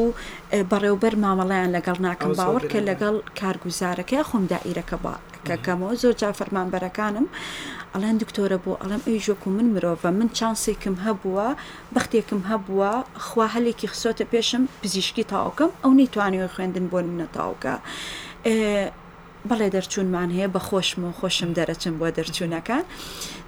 بەڕێوبەر 0.70 1.14
مامەڵیان 1.24 1.70
لەگەڵ 1.76 1.96
ناکەم 2.06 2.32
باوەڕ 2.38 2.64
کە 2.72 2.78
لەگەڵ 2.88 3.16
کارگوزارەکە 3.40 4.20
خۆم 4.30 4.44
دائیرەکە 4.52 4.96
کەکەمەوە 5.46 5.94
زۆر 6.02 6.14
جا 6.20 6.30
فەرمانبەرەکانم 6.38 7.26
ئەڵەن 7.94 8.14
دکتۆرە 8.22 8.58
بوو 8.64 8.80
ئەڵم 8.82 9.02
ئەویژۆک 9.06 9.40
و 9.46 9.50
من 9.56 9.68
مرۆڤە 9.74 10.10
من 10.18 10.28
چانسێکم 10.38 10.96
هەبووە 11.06 11.46
بەختێکم 11.94 12.40
هەبووە 12.50 12.92
خوا 13.26 13.46
هەلێکی 13.54 13.86
خسۆتە 13.92 14.24
پێشم 14.32 14.62
پزیشکی 14.82 15.24
تاوکەم 15.32 15.70
ئەو 15.82 15.92
نەیتوانەوە 16.00 16.48
خوێندن 16.54 16.86
بۆ 16.92 16.98
منە 17.10 17.28
تاوکە. 17.36 17.74
بەڵێ 19.48 19.68
دەرچوونمان 19.74 20.28
هەیە 20.36 20.48
بە 20.54 20.60
خۆشم 20.68 21.00
و 21.06 21.10
خۆشم 21.20 21.50
دەرەچم 21.58 21.94
بۆ 22.00 22.06
دەرچوونەکان 22.18 22.84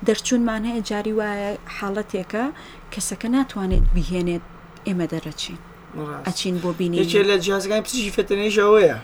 دەرچوونمان 0.07 0.63
هەیە 0.71 0.83
جاری 0.91 1.13
وایە 1.19 1.51
حاڵەتێکە 1.77 2.45
کەسەکە 2.93 3.29
ناتوانێت 3.37 3.85
بهێنێت 3.95 4.45
ئێمە 4.87 5.07
دەرەچین. 5.13 5.59
ئەچین 6.29 6.57
بۆ 6.63 6.71
بینی 6.79 6.99
لە 7.33 7.37
جیازگای 7.45 7.81
پزیشکی 7.87 8.11
فێتەنەریژەوەیە 8.17 8.95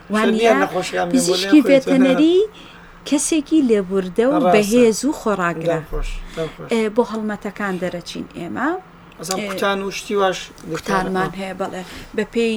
پزیشکی 1.13 1.61
فێتەنەری 1.69 2.39
کەسێکی 3.11 3.59
لێبوردە 3.71 4.27
و 4.33 4.41
بەهێز 4.55 4.99
و 5.05 5.13
خۆراگرە 5.21 5.79
بۆ 6.95 7.03
هەڵمەتەکان 7.11 7.75
دەرەچین 7.83 8.27
ئێمە 8.39 8.69
کوتان 9.49 9.79
و 9.87 9.91
شتیواش 9.99 10.39
کوتانمان 10.79 11.31
هەیە 11.41 11.55
بڵێ 11.61 11.83
بە 12.17 12.25
پێی 12.35 12.55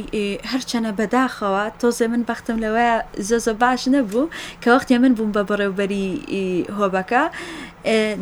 هەرچەنە 0.52 0.92
بەداخەوە 1.00 1.64
تۆزە 1.80 2.06
من 2.12 2.22
بەختم 2.30 2.58
لەوەیە 2.64 2.96
زۆزە 3.30 3.54
باش 3.62 3.82
نەبوو 3.94 4.26
کە 4.62 4.68
وەختی 4.74 4.98
من 5.04 5.14
بووم 5.18 5.32
بە 5.36 5.42
بەڕێوبەری 5.50 6.08
هۆبەکە 6.78 7.24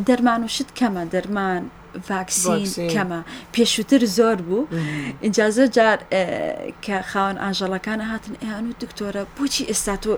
دەرمان 0.08 0.42
و 0.46 0.50
شت 0.56 0.70
کەمە 0.80 1.04
دەرمان 1.14 1.64
ڤاکسین 2.10 2.66
کەمە 2.94 3.20
پێشووتر 3.56 4.02
زۆر 4.18 4.38
بوو 4.48 4.66
اینجا 5.22 5.50
زۆر 5.58 5.68
جار 5.78 5.98
کە 6.86 6.98
خاوەن 7.12 7.38
ئاژەڵەکانە 7.44 8.06
هاتن 8.12 8.36
ئەیان 8.42 8.64
و 8.70 8.74
دکتۆرە 8.84 9.24
بچی 9.38 9.64
ئێستا 9.72 9.96
تۆ 10.04 10.10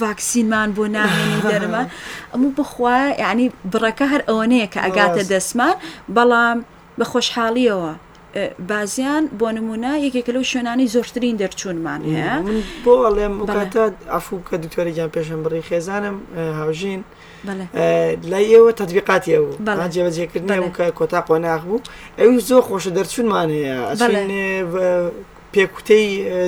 ڤاکسینمان 0.00 0.68
بۆ 0.78 0.84
نامێنی 0.96 1.40
دەرمە 1.50 1.82
ئەموو 2.32 2.50
بخوایە 2.60 3.10
یعنی 3.24 3.46
بڕەکە 3.72 4.06
هەر 4.12 4.22
ئەوەنەیە 4.28 4.68
کە 4.72 4.80
ئەگاتە 4.86 5.22
دەسمان 5.32 5.74
بەڵام 6.16 6.58
بە 6.98 7.04
خۆشحاڵیەوە 7.12 7.92
بازیان 8.68 9.24
بۆ 9.40 9.48
نمونە 9.56 9.92
یەکێک 10.06 10.28
لەو 10.34 10.44
شوێنانی 10.50 10.86
زۆرترین 10.94 11.34
دەرچوونمان 11.40 12.00
هەیە 12.10 12.34
بۆ 12.84 12.92
ئەڵێم 13.04 13.34
ئەفوو 14.14 14.44
کە 14.48 14.56
دکتۆرێکیان 14.64 15.10
پێشم 15.14 15.40
بڕی 15.44 15.62
خێزانم 15.68 16.16
هاوژین 16.58 17.02
لای 17.50 18.46
ئێوە 18.52 18.70
تەبیقاتی 18.80 19.36
بوو 19.38 19.88
جێبەجێکردنی 19.94 20.60
بوو 20.64 20.74
کە 20.76 20.84
کۆتا 20.98 21.20
قۆناغ 21.28 21.62
بوو 21.68 21.80
ئەو 22.18 22.30
زۆر 22.48 22.62
خۆشە 22.68 22.90
دەرچوونمانەیە 22.96 23.78
پێکوتەی 25.54 26.06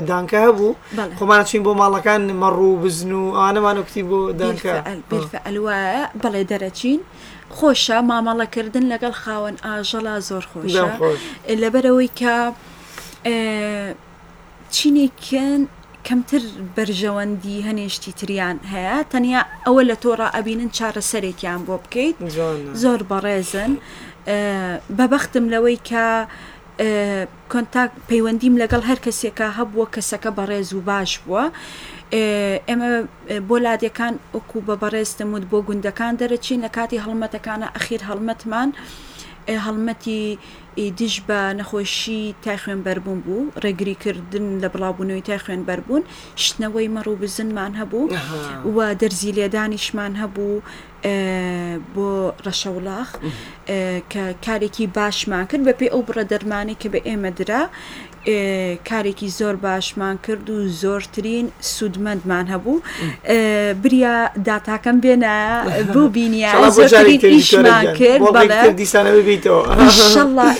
دانکە 0.08 0.38
هەبوو 0.46 0.72
خۆمان 1.18 1.42
چین 1.48 1.60
بۆ 1.66 1.72
ماڵەکان 1.82 2.22
مەڕوو 2.42 2.80
بزن 2.84 3.12
و 3.12 3.22
ئانەمان 3.40 3.76
وکتی 3.80 4.02
بۆ 4.08 4.18
دانکە 4.40 4.72
ئەلوە 5.46 5.74
بەڵێ 6.22 6.42
دەرەچین. 6.50 6.98
خۆشە 7.56 7.98
مامەڵەکردن 8.10 8.84
لەگەڵ 8.92 9.12
خاوەن 9.22 9.56
ئاژەڵا 9.66 10.14
زۆر 10.28 10.44
خۆشە 10.52 10.84
لەبەرەوەی 11.62 12.10
کە 12.20 12.34
چینێکن 14.74 15.62
کەمتر 16.08 16.42
بەرژەوەندی 16.76 17.58
هەنێشتی 17.68 18.12
تریان 18.18 18.56
هەیە 18.72 18.96
تەنیا 19.12 19.40
ئەوە 19.66 19.82
لە 19.90 19.96
تۆڕە 20.02 20.28
ئەبینن 20.36 20.70
چارەسەرێکیان 20.76 21.60
بۆ 21.66 21.76
بکەیت 21.84 22.16
زۆر 22.82 23.00
بەڕێزن 23.10 23.72
بەبختم 24.98 25.44
لەوەی 25.52 25.78
کە 25.88 26.04
کۆنتاک 27.52 27.90
پەیوەندیم 28.10 28.54
لەگەڵ 28.62 28.82
هەر 28.90 28.98
کەسێکە 29.06 29.46
هەبووە 29.58 29.86
کەسەکە 29.94 30.30
بەڕێز 30.38 30.68
و 30.72 30.80
باش 30.88 31.10
بووە. 31.24 31.44
ئێمە 32.68 32.88
بۆ 33.48 33.56
لادەکان 33.64 34.14
ئۆکو 34.34 34.58
بە 34.68 34.74
بەڕێزتمموت 34.82 35.44
بۆ 35.50 35.58
گوندەکان 35.68 36.12
دەرەچین 36.20 36.60
لە 36.66 36.70
کاتی 36.76 37.02
هەڵمەتەکانە 37.04 37.66
ئەخیر 37.76 38.02
هەڵمەتمان. 38.08 38.68
هەڵمەتی 39.64 40.20
دیش 40.98 41.14
بە 41.28 41.40
نەخۆشی 41.58 42.22
تا 42.42 42.56
خوێن 42.62 42.80
بەربوون 42.86 43.18
بوو 43.26 43.52
ڕێگریکردن 43.62 44.46
لە 44.62 44.68
بڵاوبوونەوەی 44.74 45.22
تا 45.28 45.36
خوێن 45.44 45.62
بەربوون 45.68 46.02
شتنەوەی 46.44 46.88
مەڕوو 46.96 47.20
بزنمان 47.22 47.72
هەبوو 47.80 48.06
و 48.74 48.78
دەرزی 49.00 49.32
لێدانیشمان 49.38 50.12
هەبوو 50.22 50.54
بۆ 51.94 52.08
ڕەشەوڵاخ 52.46 53.10
کە 54.12 54.22
کارێکی 54.46 54.86
باشمان 54.96 55.44
کرد 55.50 55.62
بە 55.68 55.72
پێی 55.78 55.90
ئەو 55.94 56.02
بڕە 56.08 56.24
دەرمانی 56.32 56.76
کە 56.80 56.88
بە 56.92 57.00
ئێمە 57.08 57.30
درا 57.38 57.62
کارێکی 58.90 59.28
زۆر 59.38 59.56
باشمان 59.62 60.18
کرد 60.26 60.50
و 60.50 60.68
زۆرترین 60.68 61.46
سوودمەندمان 61.62 62.46
هەبوو 62.52 62.74
بریا 63.82 64.30
داتاکەم 64.44 64.96
بێنە 65.04 65.34
بوو 65.92 66.08
بینیانمان 66.08 66.88
کرد 66.90 67.22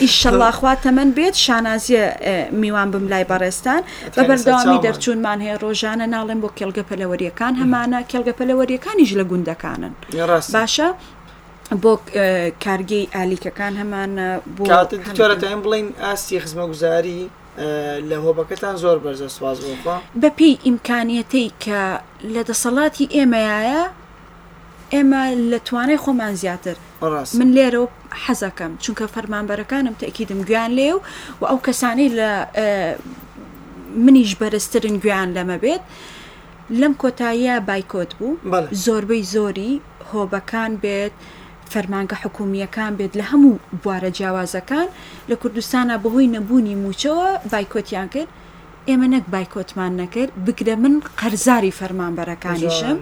ئیشەڵاخوا 0.05 0.73
تەمەەن 0.87 1.11
بێت 1.19 1.35
شانازیە 1.47 2.05
میوان 2.51 2.89
بم 2.91 3.09
لای 3.09 3.25
بەڕێستان 3.33 3.83
بە 4.17 4.23
بەردەوامی 4.29 4.79
دەرچوونمان 4.87 5.39
هەیە 5.45 5.57
ڕۆژانە 5.63 6.07
ناڵێن 6.15 6.39
بۆ 6.43 6.49
کێلگە 6.59 6.83
پەلەوەریەکان 6.91 7.53
هەمانە 7.63 8.01
کێلگە 8.11 8.33
پەلەوەریەکانیش 8.39 9.11
لە 9.19 9.25
گوندەکانن 9.31 9.93
باشە؟ 10.55 10.89
بۆ 11.83 11.95
کارگەی 12.65 13.09
ئالیکەکان 13.17 13.75
هەمان 13.81 14.11
بۆ 14.57 14.65
بڵین 15.63 15.87
ئاستی 16.03 16.41
خزمەگوزاری 16.41 17.23
لە 18.11 18.17
هۆبەکەتان 18.25 18.75
زۆر 18.85 18.97
بەرزە 19.05 19.29
سواز 19.37 19.59
بۆخوا 19.67 19.97
بەپی 20.23 20.53
ئیمکانیەتەی 20.67 21.47
کە 21.65 21.83
لە 22.35 22.43
دەسەڵاتی 22.51 23.07
ئێمەیە 23.17 23.81
ئێمە 24.95 25.23
لە 25.51 25.59
توانای 25.67 25.99
خۆمان 26.05 26.35
زیاتر 26.43 26.77
من 27.39 27.49
لێرە 27.57 27.81
حەزەکەم 28.25 28.73
چونکە 28.83 29.05
فەرمانبەرەکانم 29.15 29.95
تەکیدم 30.03 30.41
گویان 30.49 30.71
لێ 30.79 30.91
و 30.95 30.99
و 31.41 31.45
ئەو 31.51 31.59
کەسانی 31.67 32.09
لە 32.19 32.31
منیش 34.05 34.33
بەرزترن 34.41 34.97
گویان 35.05 35.29
لەمە 35.37 35.57
بێت 35.65 35.83
لەم 36.81 36.93
کۆتاییە 37.03 37.55
بایکۆت 37.69 38.11
بوو 38.19 38.39
زۆربەی 38.85 39.25
زۆری 39.35 39.75
هۆبەکان 40.11 40.73
بێت 40.85 41.15
فەرمانگە 41.75 42.17
حکومیەکان 42.25 42.93
بێت 42.99 43.13
لە 43.21 43.25
هەموو 43.31 43.63
بوارە 43.83 44.11
جیاوازەکان 44.19 44.89
لە 45.31 45.35
کوردستانە 45.43 45.97
بەهۆی 46.03 46.33
نەبوونی 46.37 46.77
موچەوە 46.85 47.31
بایکۆتیان 47.53 48.09
کرد 48.15 48.29
ئێمە 48.89 49.09
نەک 49.15 49.25
بایکۆتمان 49.35 49.93
نەکرد 50.01 50.33
بکرە 50.47 50.75
من 50.85 50.95
قەرزاری 51.21 51.73
فەرمانبەرەکانیشم 51.79 52.99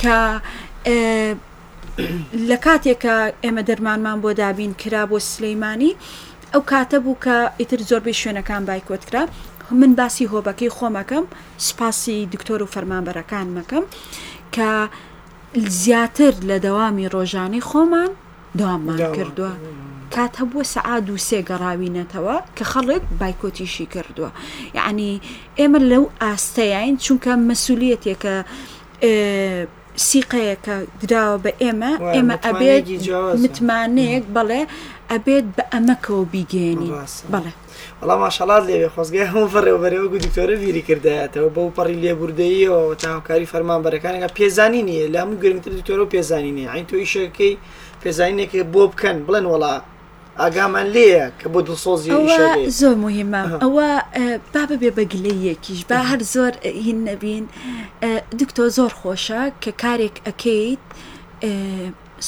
کە 0.00 0.16
لە 2.50 2.56
کاتێکە 2.66 3.14
ئێمە 3.44 3.62
دەرمانمان 3.68 4.18
بۆ 4.22 4.28
دابین 4.40 4.72
کرا 4.80 5.02
بۆ 5.10 5.16
سلەیمانی 5.32 5.92
ئەو 6.52 6.62
کاتە 6.70 6.96
بوو 7.04 7.20
کە 7.24 7.36
ئیتر 7.60 7.80
زۆربەی 7.90 8.16
شوێنەکان 8.22 8.62
بایکۆت 8.68 9.02
کرا 9.08 9.22
من 9.80 9.92
باسی 9.98 10.24
هۆبەکەی 10.32 10.74
خۆمەکەم 10.78 11.24
سپاسی 11.68 12.18
دکتۆر 12.32 12.60
و 12.64 12.72
فەرمانبەرەکان 12.74 13.46
مەکەم 13.58 13.84
کە 14.54 14.68
زیاتر 15.68 16.30
لە 16.48 16.56
دەوامی 16.64 17.08
ڕۆژانی 17.14 17.60
خۆمان 17.68 18.10
داوامان 18.58 18.98
کردووە 19.14 19.50
کات 20.14 20.32
هەبووە 20.40 20.64
سەعاد 20.74 21.06
و 21.10 21.16
سێگەڕاوینەتەوە 21.28 22.36
کە 22.56 22.64
خەڵک 22.72 23.02
بایکۆتیشی 23.20 23.86
کردووە 23.94 24.30
یعنی 24.78 25.20
ئێمە 25.58 25.80
لەو 25.90 26.04
ئاستەیین 26.22 26.96
چونکە 27.04 27.32
مەسوولەتێکە 27.48 28.36
سیقەیەکە 30.08 30.76
دراوە 31.08 31.36
بە 31.44 31.50
ئێمە 31.62 31.92
ئێمە 32.16 32.36
ئەبێت 32.46 32.84
متمانەیەک 33.42 34.24
بەڵێ 34.34 34.62
ئەبێت 35.12 35.46
بە 35.56 35.62
ئەمەکەەوە 35.72 36.24
بیگەێنی 36.32 36.90
بڵێ 37.32 37.52
وڵام 38.00 38.18
ماشەڵات 38.24 38.62
لێوێ 38.68 38.88
خۆزگای 38.94 39.26
هەم 39.32 39.46
فڕێوەبەرەوە 39.52 40.06
گو 40.12 40.16
دکتۆرە 40.24 40.54
بیری 40.62 40.82
کردایەتەوە 40.88 41.50
بەو 41.56 41.68
پەڕی 41.76 41.98
لێبوردەیەوە 42.04 42.80
تاوکاری 43.02 43.50
فەرمانبەرەکانەکە 43.52 44.28
پێزانانی 44.38 44.82
نیە 44.88 45.06
لام 45.14 45.30
گرنگتر 45.42 45.72
دکتۆرە 45.78 46.02
و 46.04 46.10
پێزانانی 46.14 46.52
نیە 46.58 46.68
ئەین 46.72 46.84
تۆ 46.90 46.94
ئیشەکەی 47.02 47.52
پێزانینێکی 48.02 48.60
بۆ 48.72 48.82
بکەن 48.90 49.16
بڵێن 49.26 49.46
وڵات 49.52 49.82
ئاگامان 50.40 50.86
لێە 50.94 51.24
کە 51.38 51.46
بۆ 51.52 51.60
دڵسۆزی 51.68 52.10
زۆر 52.80 52.94
مهمە 53.04 53.42
ئەوە 53.64 53.88
بابە 54.54 54.76
بێ 54.82 54.90
بە 54.96 55.02
گلەیەکیش 55.12 55.80
با 55.90 55.98
هەر 56.10 56.20
زۆر 56.34 56.52
هین 56.86 56.98
نەبین 57.08 57.44
دکتۆ 58.40 58.62
زۆر 58.76 58.92
خۆشە 59.00 59.42
کە 59.62 59.70
کارێک 59.82 60.16
ئەکەیت 60.26 60.82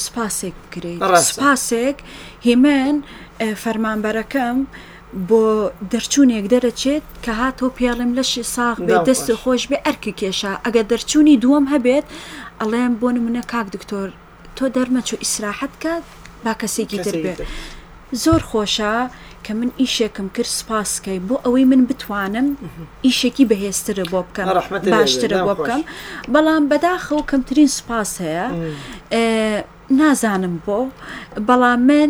سپاسێک 0.03 0.55
بکرێت 0.63 0.99
سپاسێک 1.29 1.97
هێمن 2.47 2.95
فەرمانبەرەکەم 3.63 4.57
بۆ 5.29 5.43
دەرچوونێک 5.91 6.45
دەرەچێت 6.53 7.05
کە 7.23 7.31
هاتۆ 7.41 7.65
پیاڵم 7.77 8.11
لەشی 8.17 8.43
ساغ 8.55 8.77
بێ 8.87 8.97
دەست 9.07 9.27
خۆش 9.41 9.61
بێ 9.69 9.77
ئەرکی 9.85 10.13
کێشە 10.19 10.53
ئەگە 10.65 10.81
دەرچوونی 10.91 11.35
دووەم 11.43 11.65
هەبێت 11.73 12.05
ئەڵێم 12.59 12.91
بۆ 12.99 13.07
نمونە 13.15 13.43
کاک 13.51 13.67
دکتۆر 13.75 14.09
تۆ 14.57 14.65
دەرمەچوو 14.75 15.21
ئیسراحەت 15.23 15.73
کە 15.83 15.93
با 16.43 16.53
کەسێکی 16.61 16.97
دەربێت 17.05 17.39
زۆر 18.23 18.41
خۆشە 18.51 18.95
کە 19.45 19.53
من 19.59 19.69
ئیشێکم 19.81 20.27
کرد 20.35 20.51
سپاسکەی 20.61 21.19
بۆ 21.27 21.35
ئەوەی 21.45 21.65
من 21.71 21.81
بتوانم 21.89 22.47
ئیشێکی 23.07 23.45
بەهێزترە 23.51 24.05
بۆ 24.11 24.19
بکەم 24.27 24.47
باشترە 24.93 25.39
بۆ 25.47 25.53
بکەم 25.59 25.81
بەڵام 26.33 26.63
بەداخەو 26.71 27.21
کەمترین 27.31 27.69
سپاس 27.79 28.11
هەیە 28.25 28.45
نازانم 29.99 30.55
بۆ 30.65 30.79
بەڵام 31.47 31.79
من 31.89 32.09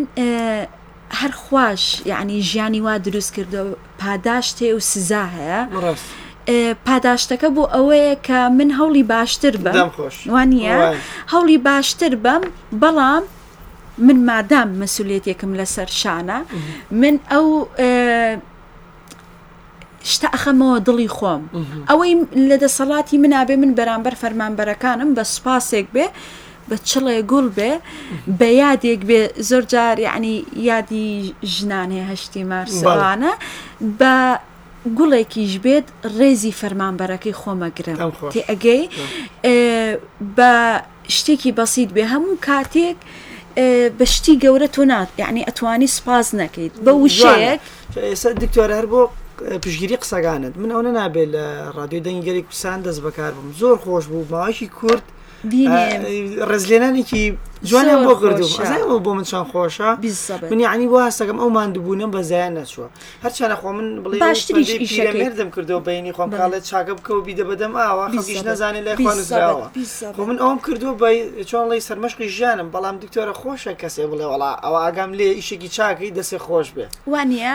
هەر 1.20 1.32
خوش 1.44 1.84
یعنی 2.12 2.36
ژیانی 2.50 2.82
وا 2.86 2.94
دروست 3.08 3.32
کردو 3.36 3.62
پاداشتێ 4.02 4.70
و 4.76 4.80
سزا 4.92 5.24
هەیە 5.36 5.60
پاداشتەکە 6.88 7.50
بۆ 7.56 7.64
ئەوەیە 7.76 8.12
کە 8.28 8.38
من 8.58 8.70
هەوڵی 8.80 9.04
باشتر 9.14 9.54
بم 9.66 9.78
وانە 10.34 10.76
هەوڵی 11.34 11.58
باشتر 11.70 12.14
بم 12.26 12.42
بەڵام 12.84 13.24
من 14.04 14.26
مادام 14.26 14.68
مەسولێتێکم 14.86 15.52
لەسەر 15.60 15.90
شانە 16.02 16.40
من 17.02 17.16
ئەو 17.32 17.48
شتا 20.12 20.28
ئەخەمەوە 20.36 20.78
دڵی 20.88 21.10
خۆم 21.18 21.42
ئەوەی 21.90 22.14
لە 22.50 22.56
دەسەڵاتی 22.64 23.18
منابێ 23.24 23.56
من 23.64 23.72
بەرامبەر 23.80 24.16
فەرمانبەرەکانم 24.22 25.10
بە 25.18 25.24
سپاسێک 25.36 25.88
بێ 25.96 26.06
بە 26.70 26.76
چڵێ 26.90 27.18
گوڵ 27.32 27.46
بێ 27.58 27.72
بە 28.40 28.48
یادێک 28.62 29.02
بێ 29.10 29.20
زۆر 29.50 29.64
جار 29.74 29.98
یعنی 30.08 30.36
یادی 30.70 31.08
ژنانێ 31.56 32.02
هەشتی 32.12 32.44
مارسوانە 32.52 33.32
بە 34.00 34.14
گوڵێکیش 34.98 35.54
بێت 35.64 35.88
ڕێزی 36.18 36.54
فەرمانبەرەکەی 36.60 37.36
خۆمەگرم 37.42 37.98
تێ 38.34 38.42
ئەگەی 38.50 38.82
بە 40.38 40.52
شتێکی 41.16 41.52
بەسییت 41.58 41.90
بێ 41.96 42.04
هەموو 42.14 42.42
کاتێک 42.48 43.00
بەشتی 44.00 44.36
گەورە 44.44 44.68
تۆ 44.76 44.80
نات 44.92 45.08
یعنی 45.24 45.46
ئەتوانی 45.48 45.88
سپاز 45.98 46.28
نەکەیت 46.42 46.74
بە 46.86 46.92
وشەیەک 47.04 47.60
ئێستا 48.10 48.30
دکتۆر 48.44 48.70
هەر 48.78 48.86
بۆ 48.92 49.02
پشگیری 49.64 49.98
قسەگانت 50.04 50.54
من 50.62 50.70
ئەوە 50.76 50.92
نابێت 51.00 51.30
لە 51.36 51.46
ڕادیۆ 51.78 52.00
دەنگگەری 52.06 52.42
کوردستان 52.48 52.80
دەست 52.86 53.02
بەکار 53.06 53.32
بووم 53.36 53.50
زۆر 53.62 53.76
خۆش 53.84 54.06
بوو 54.12 54.26
ماوەکی 54.32 54.68
کورد 54.80 55.06
ڕزلێنانێکی 56.52 57.24
جوانیان 57.70 58.00
بۆ 58.08 58.14
کردو 58.24 59.00
بۆ 59.06 59.12
من 59.18 59.24
چند 59.32 59.46
خۆشە 59.52 59.90
من 60.52 60.60
یعنی 60.66 60.86
واسەکەم 60.96 61.38
ئەو 61.42 61.50
مادوبوونم 61.58 62.12
بە 62.16 62.22
زیان 62.30 62.52
نەچووە 62.58 62.88
هەرچانەخوا 63.26 63.72
من 63.78 63.88
بڵێمردم 64.04 65.50
کردو 65.56 65.80
بینی 65.88 66.12
خۆم 66.18 66.30
کاڵێت 66.40 66.64
چاکە 66.72 66.94
بکە 66.98 67.12
و 67.18 67.22
بیدە 67.28 67.46
بەدەم 67.50 67.74
ئاوە 67.82 68.06
خیش 68.24 68.42
نەزانێت 68.50 68.84
لای 68.86 68.98
خوانراوە 69.06 69.68
خۆ 70.16 70.22
من 70.30 70.38
ئەوم 70.44 70.60
کردو 70.68 70.90
بە 71.02 71.10
چۆن 71.50 71.66
ڵی 71.70 71.80
سەرمەشقی 71.90 72.28
ژیانم 72.38 72.68
بەڵام 72.76 72.96
دکتۆرە 73.04 73.34
خۆشە 73.42 73.74
کەسێ 73.82 74.04
بڵێ 74.12 74.26
وڵا 74.32 74.52
ئەوە 74.64 74.80
ئاگام 74.84 75.12
لێ 75.18 75.28
ئیشێکی 75.38 75.70
چاکەی 75.78 76.12
دەسێ 76.18 76.38
خۆش 76.46 76.68
بێ 76.76 76.86
وانە 77.12 77.54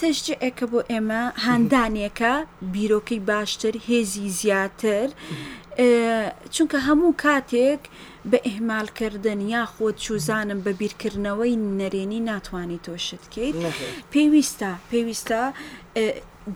تەشتی 0.00 0.34
ئەکە 0.44 0.64
بۆ 0.70 0.80
ئێمە 0.92 1.22
هەندانێکە 1.46 2.32
بیرۆکی 2.74 3.18
باشتر 3.28 3.74
هێزی 3.88 4.28
زیاتر 4.40 5.08
چونکە 6.54 6.78
هەموو 6.88 7.12
کاتێک 7.24 7.82
بە 8.30 8.38
ئێمالکردن 8.48 9.40
یاخۆ 9.54 9.86
چوزانم 10.04 10.60
بە 10.66 10.72
بیرکردنەوەی 10.80 11.54
نەرێنی 11.80 12.20
ناتوانانی 12.30 12.80
تۆشتکەیت 12.86 13.56
پێویستە 14.12 14.70
پێویستە 14.90 15.40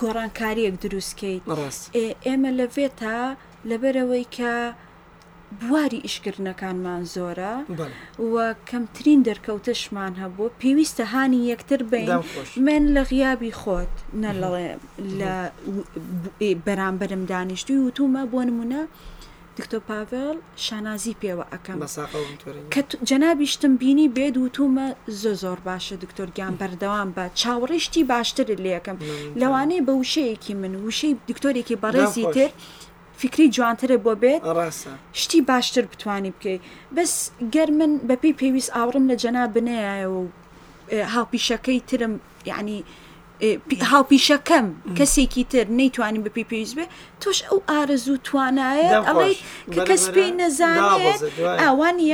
گۆڕانکاریەک 0.02 0.74
دروستکەیت 0.82 1.42
ئێمە 2.26 2.50
لەوێ 2.58 2.86
تا 3.00 3.16
لەبەرەوەی 3.70 4.26
کە 4.36 4.52
بواری 5.66 6.00
ئیشکردنەکانمان 6.06 7.02
زۆرە 7.14 7.54
و 8.32 8.34
کەمترین 8.70 9.20
دەرکەوتشمان 9.28 10.12
هەبوو 10.22 10.54
پێویستە 10.62 11.04
هاانی 11.12 11.40
یەکتر 11.52 11.80
بین 11.92 12.08
من 12.66 12.84
لە 12.94 13.00
غیابی 13.10 13.52
خۆت 13.60 13.94
نە 14.22 14.30
لە 14.40 14.62
بەرامبەرم 16.66 17.22
دانیشتوی 17.32 17.82
وتومە 17.86 18.22
بۆ 18.32 18.40
نمونە 18.48 18.82
دکتۆ 19.58 19.78
پاڤل 19.88 20.36
شانازی 20.66 21.14
پێوە 21.22 21.44
ئەەکەم 21.52 21.76
کە 22.74 22.82
جەنابیشتم 23.08 23.72
بینی 23.82 24.08
بێت 24.16 24.34
وتومە 24.44 24.86
زۆ 25.22 25.32
زۆر 25.42 25.58
باشە 25.68 25.94
دکتۆر 26.04 26.28
گیان 26.36 26.54
بەردەوام 26.60 27.08
بە 27.16 27.24
چاوەڕشتی 27.40 28.02
باشتر 28.12 28.48
لێەکەم 28.64 28.96
لەوانەیە 29.40 29.82
بە 29.86 29.92
وشەیەکی 30.00 30.54
من 30.62 30.72
وشەی 30.86 31.12
دکتۆرێکی 31.30 31.80
بەڕێزی 31.82 32.24
تر. 32.36 32.50
فکری 33.20 33.46
جوانترە 33.56 33.96
بۆ 34.04 34.12
بێت 34.22 34.42
شتی 35.20 35.40
باشتر 35.50 35.84
بتانی 35.92 36.32
بکەیت 36.36 36.60
بەس 36.96 37.12
گەر 37.54 37.68
من 37.78 37.90
بەپی 38.08 38.32
پێویست 38.40 38.70
ئاورم 38.76 39.04
لە 39.10 39.16
جەنا 39.22 39.44
بنەیە 39.54 40.04
و 40.14 40.18
هاوپیشەکەی 41.14 41.80
ترم 41.88 42.12
یعنی 42.52 42.78
هاوپیشەکەم 43.44 44.66
کەسێکی 44.98 45.44
تر 45.50 45.66
نەیتوانین 45.78 46.22
بپی 46.26 46.46
پێویست 46.50 46.74
بێ 46.78 46.84
تۆش 47.22 47.38
ئەو 47.48 47.58
ئارەزوو 47.70 48.16
توانایە 48.26 48.88
ئەڵی 49.08 49.34
کە 49.74 49.80
کەس 49.88 50.04
پێی 50.14 50.30
نەزانێت 50.40 51.20
ئاوانە 51.62 52.04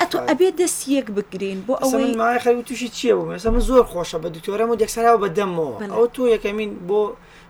ئەتۆ 0.00 0.18
ئەبێ 0.30 0.48
دەست 0.60 0.80
یەک 0.96 1.06
بگرین 1.16 1.58
بۆ 1.68 1.74
ئەوەی 1.82 2.12
خەوی 2.44 2.62
تووشی 2.68 2.88
چیە 2.96 3.12
بوو 3.16 3.28
مەسە 3.32 3.46
من 3.54 3.62
زۆر 3.70 3.82
خۆشە 3.92 4.18
بە 4.22 4.28
دکتۆرەم 4.36 4.68
و 4.70 4.80
دەکسراوە 4.82 5.18
بەدەمەوە 5.24 5.72
ئەو 5.96 6.06
تۆ 6.14 6.22
یەکەمین 6.34 6.70
بۆ 6.88 7.00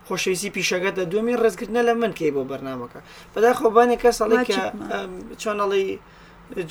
خۆشەویستی 0.07 0.49
پیشەکەتە 0.55 1.03
دومی 1.11 1.37
ڕزگرتنە 1.43 1.81
لە 1.87 1.93
من 2.01 2.13
کەی 2.19 2.31
بۆ 2.35 2.41
بەرنمەکە 2.51 2.99
بەداخۆبانێک 3.33 3.99
کە 4.03 4.11
ساڵی 4.19 4.37
چۆنەڵی 5.41 5.85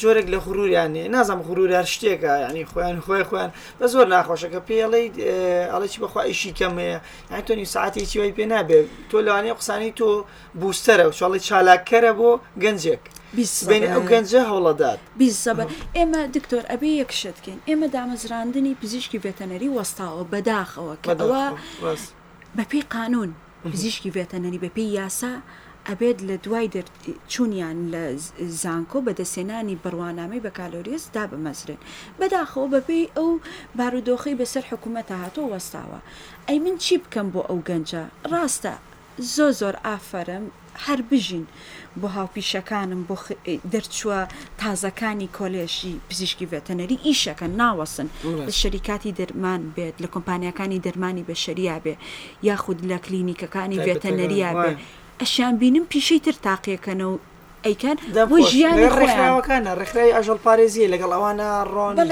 جۆرێک 0.00 0.26
لە 0.32 0.38
غروریانێ 0.44 1.04
نازانم 1.14 1.42
غرورار 1.48 1.86
شتێکە 1.94 2.32
ینی 2.50 2.64
خۆیان 2.72 2.96
خۆی 3.04 3.24
خۆیان 3.28 3.50
بە 3.78 3.86
زۆر 3.92 4.06
ناخۆشەکە 4.14 4.60
پێڵی 4.68 5.06
ئەڵێکی 5.72 5.98
بەخوا 6.02 6.22
ئیشی 6.28 6.52
کەمەیە 6.58 6.98
یان 7.30 7.42
تۆنی 7.46 7.66
ساعتێکی 7.74 8.16
وی 8.20 8.32
پێ 8.38 8.44
نابێ 8.52 8.78
تۆ 9.10 9.18
لەوانەیە 9.26 9.54
قسانی 9.60 9.92
تۆ 9.98 10.08
بوستەرە 10.60 11.04
و 11.08 11.12
چاڵی 11.18 11.40
چالاکەرە 11.48 12.12
بۆ 12.18 12.30
گەنجێک 12.62 13.02
ئەو 13.94 14.02
گەنجە 14.12 14.40
هەوڵەدات 14.50 15.00
ئێمە 15.98 16.20
دکتۆر 16.36 16.62
ئەبێ 16.72 16.90
یەکشتکەین 17.00 17.58
ئێمە 17.68 17.86
دامەزراندنی 17.96 18.72
پزیشکی 18.80 19.18
ڤێتەنەری 19.24 19.68
وەستاوە 19.76 20.22
بەداخەوە 20.32 20.94
کەەوە 21.04 21.42
بەپی 22.58 22.82
قانون 22.94 23.30
پزیشکی 23.72 24.08
ڤێتەنەری 24.16 24.58
بەپی 24.64 24.86
یاسا 24.98 25.34
ئەبێت 25.90 26.18
لە 26.28 26.36
دوای 26.44 26.68
چونیان 27.32 27.78
لە 27.94 28.04
زانکۆ 28.62 28.98
بەدەسێنانی 29.06 29.76
بڕوانامەی 29.84 30.40
بە 30.44 30.50
کالۆریس 30.58 31.04
دا 31.14 31.24
بمەزرن 31.30 31.80
بەداخەوە 32.20 32.66
بەپێی 32.74 33.10
ئەو 33.16 33.30
بارودۆخی 33.78 34.38
بەسەر 34.40 34.64
حکوومەتە 34.70 35.14
هاتۆ 35.22 35.42
وەستاوە 35.52 36.00
ئەی 36.48 36.58
من 36.64 36.76
چی 36.84 36.94
بکەم 37.02 37.26
بۆ 37.34 37.40
ئەو 37.48 37.58
گەنجە 37.68 38.02
ڕاستە 38.32 38.74
زۆ 39.34 39.46
زۆر 39.60 39.74
ئافەرم 39.86 40.44
هەر 40.86 41.00
بژین 41.10 41.44
بۆ 42.00 42.08
هاوپیشەکانم 42.16 43.02
بۆ 43.08 43.16
دەرچووە 43.72 44.20
تازەکانی 44.60 45.28
کۆلێشی 45.38 45.94
پزیشکی 46.08 46.48
ڤێتەنەری 46.52 46.98
ئیشەکە 47.06 47.46
ناوەسن 47.60 48.08
لە 48.48 48.52
شەریکاتی 48.60 49.12
دەرمان 49.18 49.60
بێت 49.76 49.96
لە 50.02 50.08
کۆمپانیەکانی 50.14 50.82
دەرمانی 50.86 51.24
بە 51.28 51.34
شەریا 51.44 51.76
بێ 51.84 51.94
یاخود 52.48 52.78
لە 52.90 52.98
کلینیکەکانی 53.06 53.78
ڤێتەنەریا 53.86 54.52
بێ 54.62 54.74
ئەشیان 55.20 55.56
بینم 55.56 55.84
پیشەی 55.92 56.20
تر 56.24 56.34
تاقیەکەنەوە 56.46 57.16
ئەیکەن 57.66 57.96
بۆ 58.30 58.36
ژیانی 58.52 58.86
ڕێکخراوەکانە 58.98 59.70
ڕێکخرای 59.80 60.10
ئەژەڵ 60.16 60.38
پارێزیە 60.46 60.88
لەگەڵ 60.94 61.10
ئەوانە 61.16 61.48
ڕۆن 61.74 61.92
من 61.98 62.08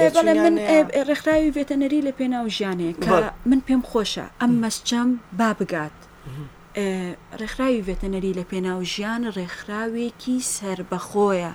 ڕێکخراوی 1.07 1.51
ڤێتەنەری 1.55 1.99
لە 2.07 2.11
پێناو 2.19 2.45
ژیانێ 2.55 2.91
کە 3.03 3.15
من 3.49 3.59
پێم 3.67 3.81
خۆشە 3.89 4.25
ئەم 4.41 4.51
مەسچەم 4.61 5.09
با 5.39 5.49
بگات. 5.59 5.95
ڕێکخراوی 7.39 7.83
ڤێتەنەری 7.87 8.31
لە 8.39 8.43
پێناو 8.51 8.79
ژیان 8.93 9.21
ڕێکخراوێکی 9.37 10.37
سربەخۆیە 10.55 11.51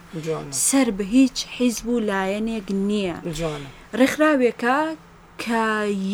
سەر 0.68 0.88
بە 0.96 1.04
هیچ 1.16 1.36
حیزب 1.56 1.86
و 1.88 2.00
لایەنێک 2.10 2.66
نییە 2.88 3.16
ڕێکخراوێکە 3.98 4.76
کە 5.44 5.62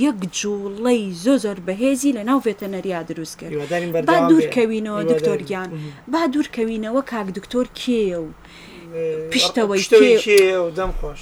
یەک 0.06 0.18
جوڵی 0.40 1.02
زۆ 1.24 1.32
زۆر 1.44 1.58
بەهێزی 1.66 2.10
لە 2.16 2.22
ناو 2.28 2.40
ڤێتەنەریا 2.46 3.00
دروست 3.10 3.38
کرد 3.38 3.54
با 4.10 4.16
دوورکەوینەوە 4.30 5.00
دکتۆریان 5.12 5.70
با 6.12 6.22
دوورکەوینەوە 6.32 7.00
کاک 7.10 7.28
دکتۆر 7.38 7.66
کێە 7.80 8.16
و 8.22 8.28
پشتەوەی 9.32 9.82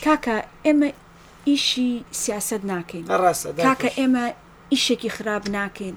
کاکە 0.06 0.36
ئێمە 0.66 0.88
ئیشی 1.48 2.04
سیاست 2.22 2.62
ناکەین 2.72 3.04
کاکە 3.66 3.90
ئێمە 4.00 4.24
ئیشێکی 4.72 5.10
خراپ 5.16 5.44
ناکەین 5.56 5.96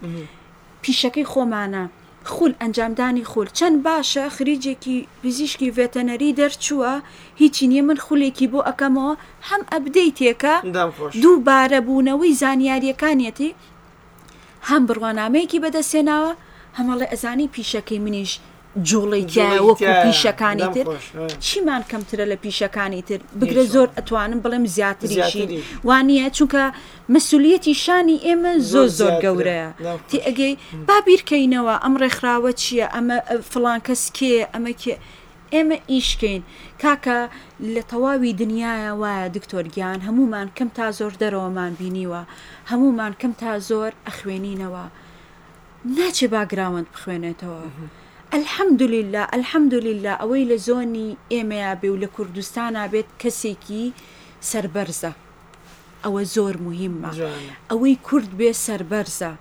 پیشەکەی 0.84 1.26
خۆمانە 1.32 1.84
خول 2.28 2.54
ئەنجامدانی 2.62 3.24
خول 3.24 3.48
چەند 3.58 3.78
باشە 3.88 4.24
خریجێکی 4.36 5.08
پزیشکی 5.24 5.74
ڤێتەنەری 5.78 6.36
دەرچووە 6.40 6.94
هیچی 7.42 7.66
نییە 7.72 7.84
من 7.88 7.98
خولێکی 8.06 8.48
بۆ 8.52 8.60
ئەەکەمەوە 8.68 9.14
هەم 9.50 9.62
ئەبدەی 9.72 10.14
تێکە 10.18 10.56
دوو 11.24 11.36
بارەبوونەوەی 11.48 12.38
زانیاریەکانیەتی 12.42 13.56
هەم 14.70 14.84
بڕوانامەیەکی 14.88 15.62
بەدەستێناوە 15.64 16.32
هەمەڵێ 16.78 17.06
ئەزانی 17.12 17.52
پیشەکەی 17.54 18.04
منیش 18.06 18.32
جوڵێکیە 18.90 19.48
وەکو 19.68 19.88
پیشەکانی 20.06 20.68
تر 20.76 20.86
چیمان 21.48 21.82
کەمترە 21.92 22.26
لە 22.32 22.36
پیشەکانی 22.44 23.02
تر 23.08 23.20
بگرە 23.40 23.64
زۆر 23.74 23.90
ئەتوانم 23.98 24.40
بڵێم 24.46 24.66
زیاتریشین 24.76 25.50
وانە 25.88 26.26
چونکە 26.38 26.64
مەسوولەتی 27.14 27.74
شانی 27.84 28.18
ئێمە 28.26 28.54
زۆر 28.72 28.88
زۆر 29.00 29.14
گەورەیە 29.24 29.70
تی 30.10 30.18
ئەگەی 30.28 30.54
بابییرکەینەوە 30.88 31.76
ئەم 31.84 31.94
ڕێکخراوە 32.02 32.52
چییە 32.62 32.86
ئەمە 32.96 33.18
فلان 33.52 33.80
کەس 33.88 34.04
کێ 34.18 34.34
ئەمە 34.54 34.74
کێ 34.82 34.96
ئێمە 35.54 35.78
ئیشکین 35.92 36.42
کاکە 36.82 37.20
لە 37.74 37.82
تەواوی 37.92 38.36
دنیاە 38.42 38.96
وایە 39.02 39.28
دکتۆرگیان 39.36 40.00
هەمومان 40.08 40.48
کەم 40.58 40.70
تا 40.78 40.88
زۆر 41.00 41.14
دەرەوەمان 41.22 41.72
بینیوە 41.80 42.22
هەمومان 42.72 43.14
کەم 43.22 43.32
تا 43.42 43.52
زۆر 43.70 43.92
ئەخوێنینەوە 44.08 44.86
ناچێ 45.98 46.28
باگراوەند 46.34 46.88
بخوێنێتەوە. 46.94 47.60
الحمد 48.34 48.84
لله 48.84 49.24
الحمد 49.34 49.74
لله 49.74 50.12
اويل 50.12 50.58
زوني 50.58 51.18
ايما 51.32 51.74
بي 51.74 51.90
ولا 51.90 52.00
ولكردستان 52.20 52.88
بيت 52.88 53.06
كسيكي 53.20 53.92
سربرزة 54.42 55.14
او 56.06 56.24
زور 56.24 56.58
مهمة 56.62 57.12
جوانا. 57.12 57.52
اوي 57.72 57.96
كرد 58.04 58.38
بي 58.38 58.54
سربرزة 58.54 59.36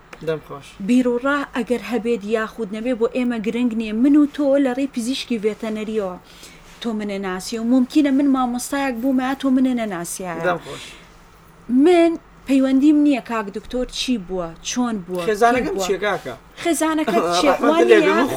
بيرو 0.80 1.16
راه 1.16 1.46
اگر 1.56 1.80
هبيد 1.82 2.24
ياخد 2.24 2.76
نبي 2.76 2.94
بو 2.94 3.06
ايما 3.06 3.38
گرنگني 3.38 3.92
منو 3.92 4.24
تو 4.24 4.56
لري 4.56 4.86
پزيشكي 4.86 5.38
فيتنريو 5.38 6.16
تو 6.80 6.92
من 6.92 7.20
ناسي 7.22 7.58
وممكن 7.58 8.14
من 8.14 8.28
ما 8.32 8.46
مصايق 8.46 8.94
بو 8.94 9.12
ما 9.12 9.34
تو 9.34 9.50
من 9.50 9.76
ناسي 9.88 10.58
من 11.68 12.18
پەیوەندیم 12.50 13.02
نییە 13.06 13.20
کاک 13.28 13.46
دکتۆر 13.46 13.86
چی 13.98 14.20
بووە 14.28 14.48
چۆن 14.70 14.96
بووە 15.06 15.20
خێزانەکەم 15.26 15.76
چێکاکە 15.86 16.34
خێزانەکە 16.62 17.20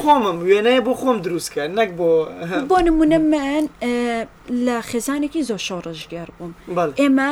خۆمم 0.02 0.38
وێنەیە 0.48 0.80
بۆ 0.86 0.92
خۆم 1.00 1.18
دروستکە 1.24 1.64
نەک 1.78 1.90
بۆ 1.98 2.10
بۆ 2.70 2.78
نمونە 2.86 3.18
من 3.32 3.64
لە 4.66 4.76
خێزانێکی 4.90 5.42
زۆر 5.48 5.60
شۆڕژگەر 5.68 6.28
بووم 6.38 6.52
ئێمە 7.00 7.30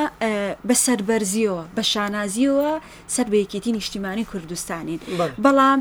بە 0.69 0.75
سەربەرزیەوە 0.85 1.65
بە 1.77 1.83
شانازیەوە 1.93 2.71
سەر 3.15 3.27
بەیەکێتی 3.33 3.71
نیشتیمانی 3.79 4.25
کوردستانین 4.31 5.01
بەڵام 5.45 5.81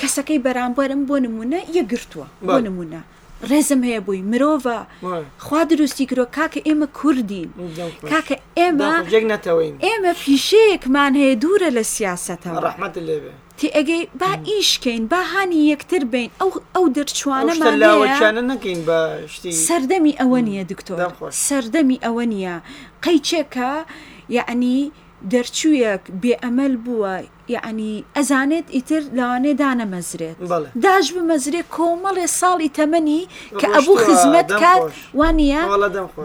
کەسەکەی 0.00 0.38
بەرامبەرم 0.46 1.00
بۆ 1.08 1.16
نمونە 1.26 1.60
یەگرتووە 1.76 2.26
بۆ 2.46 2.58
نمونە. 2.66 3.00
ڕێزم 3.48 3.80
هەیە 3.86 4.00
بووی 4.06 4.22
مرۆڤە 4.30 4.78
خوا 5.44 5.60
دروستی 5.70 6.04
کرۆ 6.10 6.24
کاکە 6.36 6.60
ئێمە 6.68 6.88
کوردین 6.98 7.50
کاکە 8.10 8.36
ئێمە 8.58 8.88
ئێمە 9.86 10.12
پیشەیەکمان 10.24 11.12
هەیە 11.20 11.34
دوورە 11.42 11.68
لە 11.78 11.82
سیاستەوە 11.94 12.58
ڕحمت 12.66 12.94
لێبێ 13.08 13.32
تی 13.58 13.68
ئەگەی 13.76 14.02
با 14.20 14.30
ئیشکەین 14.50 15.02
با 15.12 15.20
هاانی 15.32 15.60
یەکتر 15.72 16.02
بین 16.12 16.30
ئەو 16.40 16.50
ئەو 16.74 16.84
دەرچوانەمانە 16.96 18.42
نەکەین 18.50 18.80
سەردەمی 19.66 20.14
ئەوە 20.20 20.38
نییە 20.46 20.64
دکتۆر 20.72 20.98
سەردەمی 21.46 21.98
ئەوە 22.06 22.24
نییە 22.32 22.56
قەیچێکە 23.04 23.72
یعنی 24.36 24.78
دەرچوویەک 25.32 26.02
بێئەمەل 26.22 26.74
بووە 26.84 27.12
یعنی 27.54 27.92
ئەزانێت 28.16 28.66
ئیتر 28.76 29.02
لەوانێ 29.18 29.52
دانەمەزرێت 29.62 30.36
داش 30.84 31.06
بمەزرێ 31.14 31.62
کۆمەڵێ 31.76 32.26
ساڵی 32.40 32.68
تەمەنی 32.78 33.20
کە 33.60 33.66
ئەبوو 33.74 34.02
خزمەت 34.06 34.48
کات 34.62 34.82
وانە 35.20 35.60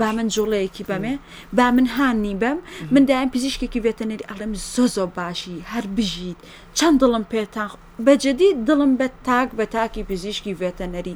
با 0.01 0.10
من 0.17 0.27
جوڵەیەکی 0.36 0.84
بەمێ 0.89 1.15
با 1.58 1.67
من 1.75 1.88
هاانی 1.95 2.36
بەم 2.41 2.60
مندایان 2.93 3.29
پزیشکێکی 3.36 3.84
بێتەنێت 3.86 4.21
ئەڵم 4.29 4.51
زۆ 4.73 4.86
زۆ 4.95 5.03
باشی 5.17 5.58
هەر 5.71 5.86
بژیت 5.95 6.39
چەند 6.77 6.97
دڵم 7.01 7.23
پێتان 7.34 7.71
بەجددی 8.05 8.49
دڵم 8.67 8.91
بە 8.99 9.08
تاک 9.27 9.47
بە 9.60 9.65
تاکی 9.75 10.03
پزیشکی 10.10 10.58
بێتەنەری 10.62 11.15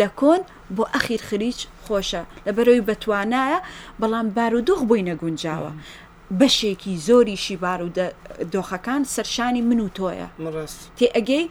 لە 0.00 0.08
کۆن 0.20 0.40
بۆ 0.76 0.84
ئەخیر 0.94 1.20
خریج 1.28 1.58
خۆشە 1.84 2.22
لەبەرەوەی 2.46 2.86
بەتوانایە 2.88 3.58
بەڵام 4.00 4.26
بارودۆخ 4.36 4.80
بووی 4.88 5.06
نەگونجاوە. 5.08 5.72
بەشێکی 6.40 6.94
زۆریشی 7.06 7.56
بار 7.62 7.80
و 7.82 7.88
دۆخەکان 8.52 9.02
سەرشانی 9.14 9.62
من 9.68 9.80
و 9.80 9.88
تۆیە 9.98 10.28
تێ 10.98 11.06
ئەگەی 11.16 11.44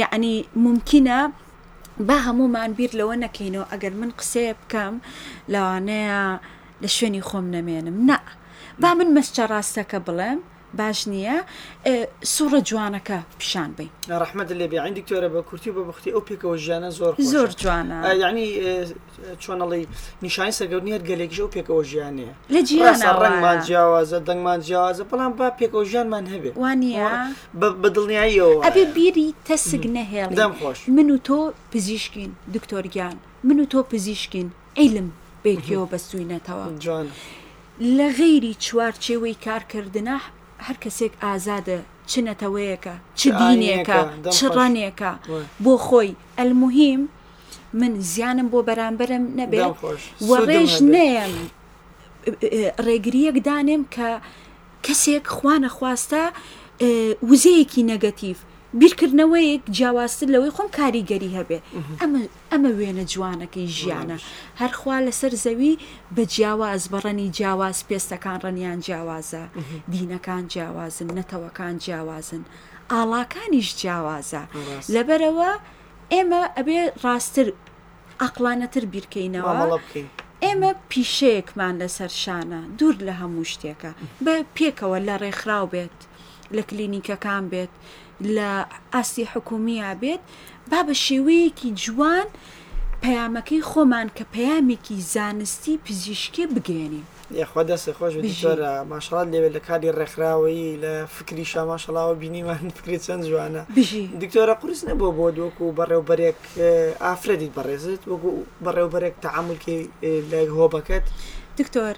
یعنی 0.00 0.34
ممکنە 0.64 1.18
با 2.08 2.16
هەمومان 2.26 2.70
بیر 2.78 2.90
لەوە 2.98 3.16
نەکەینەوە 3.24 3.66
ئەگەر 3.72 3.92
من 4.00 4.10
قسەیە 4.20 4.54
بکەم 4.60 4.94
لەوانەیە 5.52 6.20
لە 6.82 6.88
شوێنی 6.96 7.22
خۆم 7.28 7.46
نەمێنم 7.56 7.96
نە 8.08 8.16
با 8.82 8.88
من 8.98 9.08
مەسچە 9.16 9.44
ڕاستەکە 9.52 9.98
بڵێم 10.06 10.38
باش 10.80 10.98
نییە 11.12 11.36
سوڕە 12.34 12.60
جوانەکە 12.68 13.18
پیشان 13.40 13.70
بین 13.78 13.90
ڕحمە 14.22 14.44
لێ 14.60 14.66
بێعین 14.72 14.94
دکتۆرە 15.00 15.28
بە 15.34 15.40
کورتی 15.48 15.70
بە 15.76 15.82
بختی 15.88 16.10
ئەو 16.16 16.22
پێکەوە 16.30 16.56
ژیانە 16.64 16.90
زۆر 16.98 17.12
زۆر 17.32 17.48
جوانە 17.62 17.96
ینی 18.24 18.48
چۆنەڵی 19.42 19.84
نیشانی 20.24 20.52
سەگەونیت 20.60 21.02
گەلێکژ 21.10 21.38
و 21.40 21.50
پێکەوە 21.56 21.82
ژیانەیە 21.90 22.32
لە 22.54 22.60
جیان 22.68 22.98
ڕنگمان 23.22 23.58
جیاوازە 23.66 24.18
دەنگمان 24.28 24.58
جیاوازە 24.66 25.04
بەڵام 25.10 25.32
با 25.38 25.48
پێکەوە 25.60 25.84
ژیانمان 25.90 26.24
هەبێت 26.34 26.54
وانە 26.64 27.02
بەدڵنیاییەوە 27.82 28.54
ئەبێ 28.66 28.84
بیری 28.96 29.28
تەسگ 29.48 29.84
نەهێڵ 29.96 30.30
خۆش 30.60 30.78
من 30.96 31.08
و 31.14 31.18
تۆ 31.28 31.38
پزیشکین 31.72 32.30
دکتۆرگیان 32.56 33.16
من 33.48 33.58
و 33.62 33.64
تۆ 33.72 33.78
پزیشکین 33.92 34.48
ئەیلم 34.78 35.08
بێکیەوە 35.44 35.86
بەسوینەتەوە 35.92 36.66
لە 37.98 38.06
غەیری 38.18 38.54
چوارچێوەی 38.64 39.36
کارکردنا 39.46 40.18
هەر 40.66 40.76
کەسێک 40.84 41.12
ئازادە 41.24 41.78
چ 42.10 42.12
نەتەوەیەکە 42.28 42.94
چ 43.18 43.22
دینێکە 43.40 44.00
چ 44.34 44.38
ڕانێکە 44.56 45.12
بۆ 45.64 45.74
خۆی 45.86 46.10
ئەلمهم 46.38 47.00
من 47.80 47.92
زیانم 48.12 48.48
بۆ 48.52 48.58
بەرامبەرم 48.68 49.24
نەبێت 49.40 49.74
وە 50.28 50.36
ڕێژ 50.48 50.72
نێم 50.94 51.32
ڕێگریەک 52.86 53.36
دانێم 53.46 53.82
کە 53.94 54.08
کەسێک 54.86 55.24
خوانە 55.36 55.70
خواستە 55.76 56.22
وزەیەکی 57.30 57.82
نەگەتیف 57.92 58.38
بیرکردنەوەیەک 58.80 59.62
جیاوازتر 59.76 60.26
لەوەی 60.34 60.52
خۆم 60.56 60.68
کاریگەری 60.78 61.30
هەبێ 61.38 61.58
ئەمە 62.52 62.70
وێنە 62.78 63.04
جوانەکەی 63.12 63.68
ژیانە 63.78 64.16
هەرخوا 64.60 64.96
لەسەر 65.06 65.32
زەوی 65.44 65.74
بە 66.16 66.22
جیاواز 66.34 66.82
بەڕەنی 66.92 67.28
جیاواز 67.36 67.78
پێستەکان 67.88 68.38
ڕەنیان 68.44 68.78
جیاوازە 68.86 69.44
دینەکان 69.92 70.44
جیاوازن 70.52 71.08
نەتەوەکان 71.18 71.74
جیاوازن 71.84 72.42
ئاڵاکانیش 72.92 73.68
جیاوازە 73.80 74.42
لەبەرەوە 74.94 75.50
ئێمە 76.14 76.40
ئەبێ 76.56 76.78
ڕاستتر 77.04 77.46
ئەقلانەتر 78.22 78.84
بیرکەینەوە 78.94 79.52
ئێمە 80.44 80.70
پیشەیەکمان 80.90 81.74
لەسەر 81.82 82.10
شانە 82.22 82.60
دوور 82.78 82.96
لە 83.08 83.14
هەموو 83.20 83.50
شتێکە 83.52 83.90
بە 84.24 84.34
پێکەوە 84.56 84.98
لە 85.08 85.14
ڕێکخراو 85.22 85.66
بێت 85.74 85.98
لە 86.56 86.62
کلینیکەکان 86.68 87.44
بێت 87.52 87.74
لە 88.24 88.66
ئاسی 88.94 89.24
حکومیە 89.34 89.94
بێت 90.02 90.20
با 90.70 90.82
بە 90.88 90.94
شێوەیەکی 91.04 91.70
جوان 91.84 92.26
پەیامەکەی 93.02 93.62
خۆمان 93.70 94.08
کە 94.16 94.24
پەیامێکی 94.34 94.96
زانستی 95.14 95.78
پزیشکی 95.84 96.46
بگەێنین. 96.46 97.06
یخوا 97.30 97.62
دەستی 97.70 97.92
خۆش 97.98 98.12
زۆرە 98.42 98.72
ماشڵات 98.92 99.26
لێوێ 99.32 99.50
لە 99.56 99.60
کاری 99.66 99.92
ڕێکخراوەی 99.98 100.76
لە 100.82 100.94
فکری 101.16 101.44
شاماشڵاوە 101.52 102.14
بینیمان 102.22 102.62
فکری 102.78 102.98
چەند 103.04 103.22
جوانە 103.30 103.62
دکتۆرە 104.22 104.54
قرس 104.62 104.80
نەبوو 104.88 105.12
بۆ 105.18 105.26
دووەکو 105.36 105.64
بەڕێوبەرێک 105.78 106.38
ئافرەدیت 107.04 107.52
بەڕێزت 107.56 108.02
وەکو 108.10 108.30
بەڕێوبەرێک 108.64 109.14
تەعاملکی 109.24 109.80
لە 110.30 110.40
هۆبەکەت 110.56 111.04
دکتۆر 111.60 111.94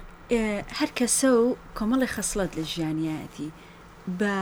هەر 0.77 0.89
کەسە 0.99 1.29
و 1.41 1.45
کۆمەڵی 1.77 2.09
خەسڵەت 2.15 2.51
لە 2.57 2.63
ژیانیەتی 2.71 3.49
بە 4.19 4.33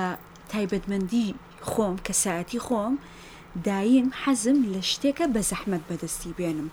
تایبەتمەندی 0.51 1.29
خۆم 1.71 1.95
کە 2.07 2.11
ساعتی 2.23 2.59
خۆم 2.65 2.93
دایم 3.67 4.07
حەزم 4.23 4.57
لە 4.73 4.81
شتێکە 4.91 5.25
بە 5.33 5.41
زەحمت 5.49 5.83
بەدەستی 5.89 6.31
بێنم 6.37 6.69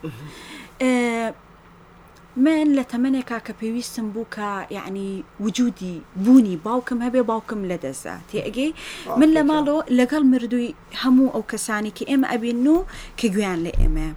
من 2.37 2.69
لە 2.83 2.85
تەمەنێکا 2.93 3.39
کە 3.47 3.53
پێویستم 3.63 4.07
بوو 4.15 4.27
کە 4.37 4.73
یعنی 4.77 5.11
وجودی 5.41 5.97
بوونی 6.25 6.57
باوکم 6.57 6.99
هەبێ 7.11 7.23
باوکم 7.31 7.61
لە 7.71 7.77
دەزا 7.85 8.17
تێگەی 8.31 8.73
من 9.21 9.31
لە 9.37 9.43
ماڵەوە 9.51 9.83
لەگەڵ 9.99 10.23
مردووی 10.33 10.75
هەموو 11.03 11.33
ئەو 11.35 11.43
کەسانێکی 11.53 12.05
ئێمە 12.11 12.27
ئەبین 12.33 12.67
و 12.67 12.77
کە 13.19 13.27
گویان 13.35 13.59
لە 13.67 13.73
ئێمە 13.81 14.09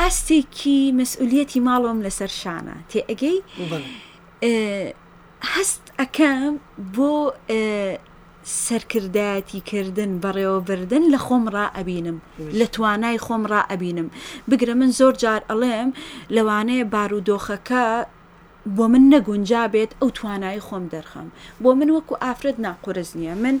ئەستێکی 0.00 0.80
مەسئولەتی 1.00 1.60
ماڵەوەم 1.68 1.98
لەسەر 2.06 2.30
شانە 2.40 2.76
تێگەی 2.90 3.38
هەست 5.52 5.82
ئەەکەم 5.98 6.52
بۆ 6.94 7.10
سەرکردایەتی 8.66 9.60
کردن 9.70 10.10
بەڕێوەبردن 10.24 11.02
لە 11.12 11.18
خۆم 11.26 11.44
ڕائبینم 11.56 12.18
لە 12.60 12.66
توانای 12.74 13.18
خۆم 13.26 13.42
ڕائبینم 13.52 14.08
بگرە 14.50 14.74
من 14.80 14.90
زۆر 15.00 15.14
جار 15.22 15.42
ئەڵێم 15.50 15.90
لەوانەیە 16.36 16.84
بارودۆخەکە 16.94 17.84
بۆ 18.76 18.84
من 18.92 19.02
نەگونجا 19.12 19.62
بێت 19.72 19.92
ئەو 20.00 20.10
توانای 20.18 20.60
خۆم 20.66 20.84
دەرخەم 20.92 21.28
بۆ 21.62 21.70
من 21.78 21.88
وەکو 21.96 22.14
ئافرەت 22.24 22.56
ناقرز 22.66 23.10
نییە 23.18 23.34
من 23.44 23.56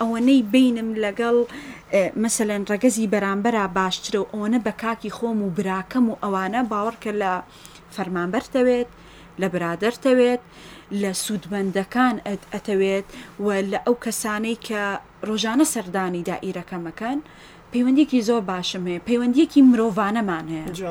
ئەوەنەی 0.00 0.40
بینم 0.52 0.88
لەگەڵ 1.04 1.36
مثلەن 2.24 2.62
ڕگەزی 2.70 3.10
بەرامبەرا 3.12 3.64
باشترە 3.78 4.18
و 4.20 4.30
ئەوەنە 4.32 4.58
بە 4.66 4.72
کاکی 4.82 5.10
خۆم 5.16 5.38
و 5.42 5.48
براکەم 5.58 6.06
و 6.10 6.14
ئەوانە 6.24 6.60
باوەڕکە 6.70 7.12
لە 7.22 7.32
فەرمانبەر 7.96 8.44
دەوێت 8.54 8.90
لە 9.42 9.48
برادرتەوێت 9.54 10.40
لە 11.02 11.10
سوودبندەکان 11.24 12.16
ئەتەوێت 12.52 13.04
و 13.44 13.62
لە 13.70 13.78
ئەو 13.86 13.94
کەسانەی 14.06 14.56
کە 14.68 14.82
ڕۆژانە 15.28 15.64
سەردانی 15.72 16.24
دائیرەکەمەکەن 16.28 17.18
پەیوەندێکی 17.72 18.20
زۆر 18.28 18.42
باشم 18.50 18.84
هەیە 18.90 19.00
پەیوەندیەکی 19.08 19.60
مرۆڤانەمان 19.70 20.46
هەیە 20.54 20.82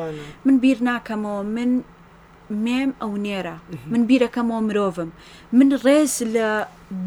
من 0.46 0.58
بیر 0.64 0.78
ناکەمەوە 0.90 1.42
من 1.56 1.72
مێم 2.66 2.92
ئەو 3.02 3.14
نێرە 3.26 3.58
من 3.92 4.02
بیرەکەمەوە 4.10 4.60
مرۆڤم 4.68 5.10
من 5.58 5.70
ڕێز 5.84 6.14
لە 6.36 6.50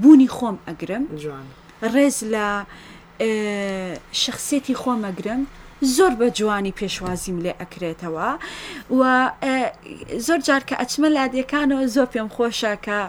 بوونی 0.00 0.28
خۆم 0.36 0.56
ئەگرم 0.68 1.04
ڕێز 1.94 2.16
لە 2.34 2.46
شخصێتی 4.22 4.74
خۆمەگرم 4.82 5.42
زۆر 5.80 6.14
بە 6.20 6.26
جوانی 6.36 6.72
پێشوازیم 6.80 7.38
لێ 7.44 7.52
ئەکرێتەوە 7.60 8.30
و 8.98 9.30
زۆر 10.26 10.38
جار 10.46 10.62
کە 10.68 10.74
ئەچمە 10.80 11.08
لادیەکانەوە 11.16 11.84
زۆر 11.94 12.08
پێم 12.14 12.28
خۆشە 12.36 12.72
کە 12.86 13.00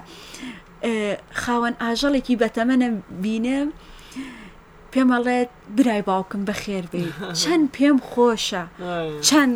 خاوەن 1.41 1.75
ئاژەڵێکی 1.83 2.39
بەتەمەنە 2.41 2.89
بینم 3.23 3.67
پێمەڵێت 4.93 5.49
برای 5.77 6.01
باوکم 6.09 6.41
بەخێر 6.49 6.85
بێ 6.91 7.03
چەند 7.41 7.65
پێم 7.75 7.97
خۆشە 8.09 8.63
چەند 9.27 9.53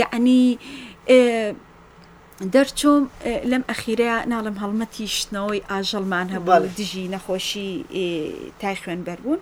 یعنی 0.00 0.42
دەرچۆم 2.54 3.02
لەم 3.50 3.62
ئەخیرەیە 3.70 4.16
ناڵم 4.32 4.56
هەڵمەتی 4.62 5.06
شتنەوەی 5.16 5.62
ئاژەڵمان 5.70 6.28
هەبوو 6.34 6.66
دژی 6.78 7.04
نەخۆشی 7.14 7.68
تای 8.60 8.76
خوێن 8.82 9.00
بەربوون. 9.06 9.40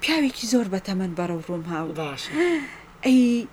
پیاوێکی 0.00 0.46
زۆر 0.52 0.66
بە 0.74 0.78
تەمەەن 0.86 1.12
بەرەو 1.18 1.40
ڕووم 1.48 1.64
هاو 1.72 1.88
باش 1.98 2.22
ئەی 3.04 3.48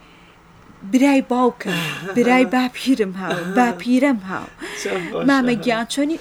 برای 0.94 1.24
باوکە 1.32 1.72
برای 2.18 2.46
باپیرم 2.46 3.12
هاو 3.12 3.38
باپیرم 3.58 4.20
هاو 4.30 4.46
مامە 5.30 5.54
گیان 5.64 5.86
چۆنی 5.94 6.18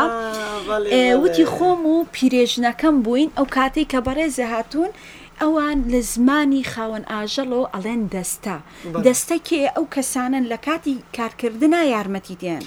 وتی 1.23 1.45
خۆم 1.45 1.81
و 1.93 2.05
پیرێژنەکەم 2.13 2.95
بووین 3.03 3.29
ئەو 3.37 3.47
کاتێک 3.57 3.91
کە 3.93 3.97
بەڕێزە 4.05 4.45
هاتوون 4.53 4.89
ئەوان 5.41 5.77
لە 5.93 5.99
زمانی 6.11 6.63
خاوەن 6.73 7.03
ئاژەڵەوە 7.11 7.65
ئەڵێن 7.73 8.01
دەستا 8.13 8.57
دەستەکێ 9.05 9.61
ئەو 9.75 9.85
کەسانن 9.95 10.45
لە 10.51 10.57
کاتی 10.65 10.95
کارکردنا 11.17 11.81
یارمەتی 11.93 12.35
دێن 12.41 12.63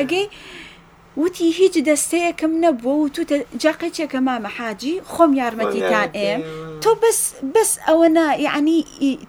ئەگەی 0.00 0.26
وتی 1.18 1.46
هیچ 1.58 1.74
دەستەیەکم 1.88 2.52
نەبووە 2.64 2.94
و 3.02 3.08
تو 3.14 3.22
جاقێکێکە 3.62 4.20
مامە 4.26 4.50
حاجی 4.58 4.94
خۆم 5.12 5.30
یارمەتیتان 5.42 6.08
ئێم 6.20 6.40
تۆ 6.82 6.90
بەس 7.54 7.70
ئەوە 7.86 8.08
نا 8.16 8.26
یعنی 8.46 8.76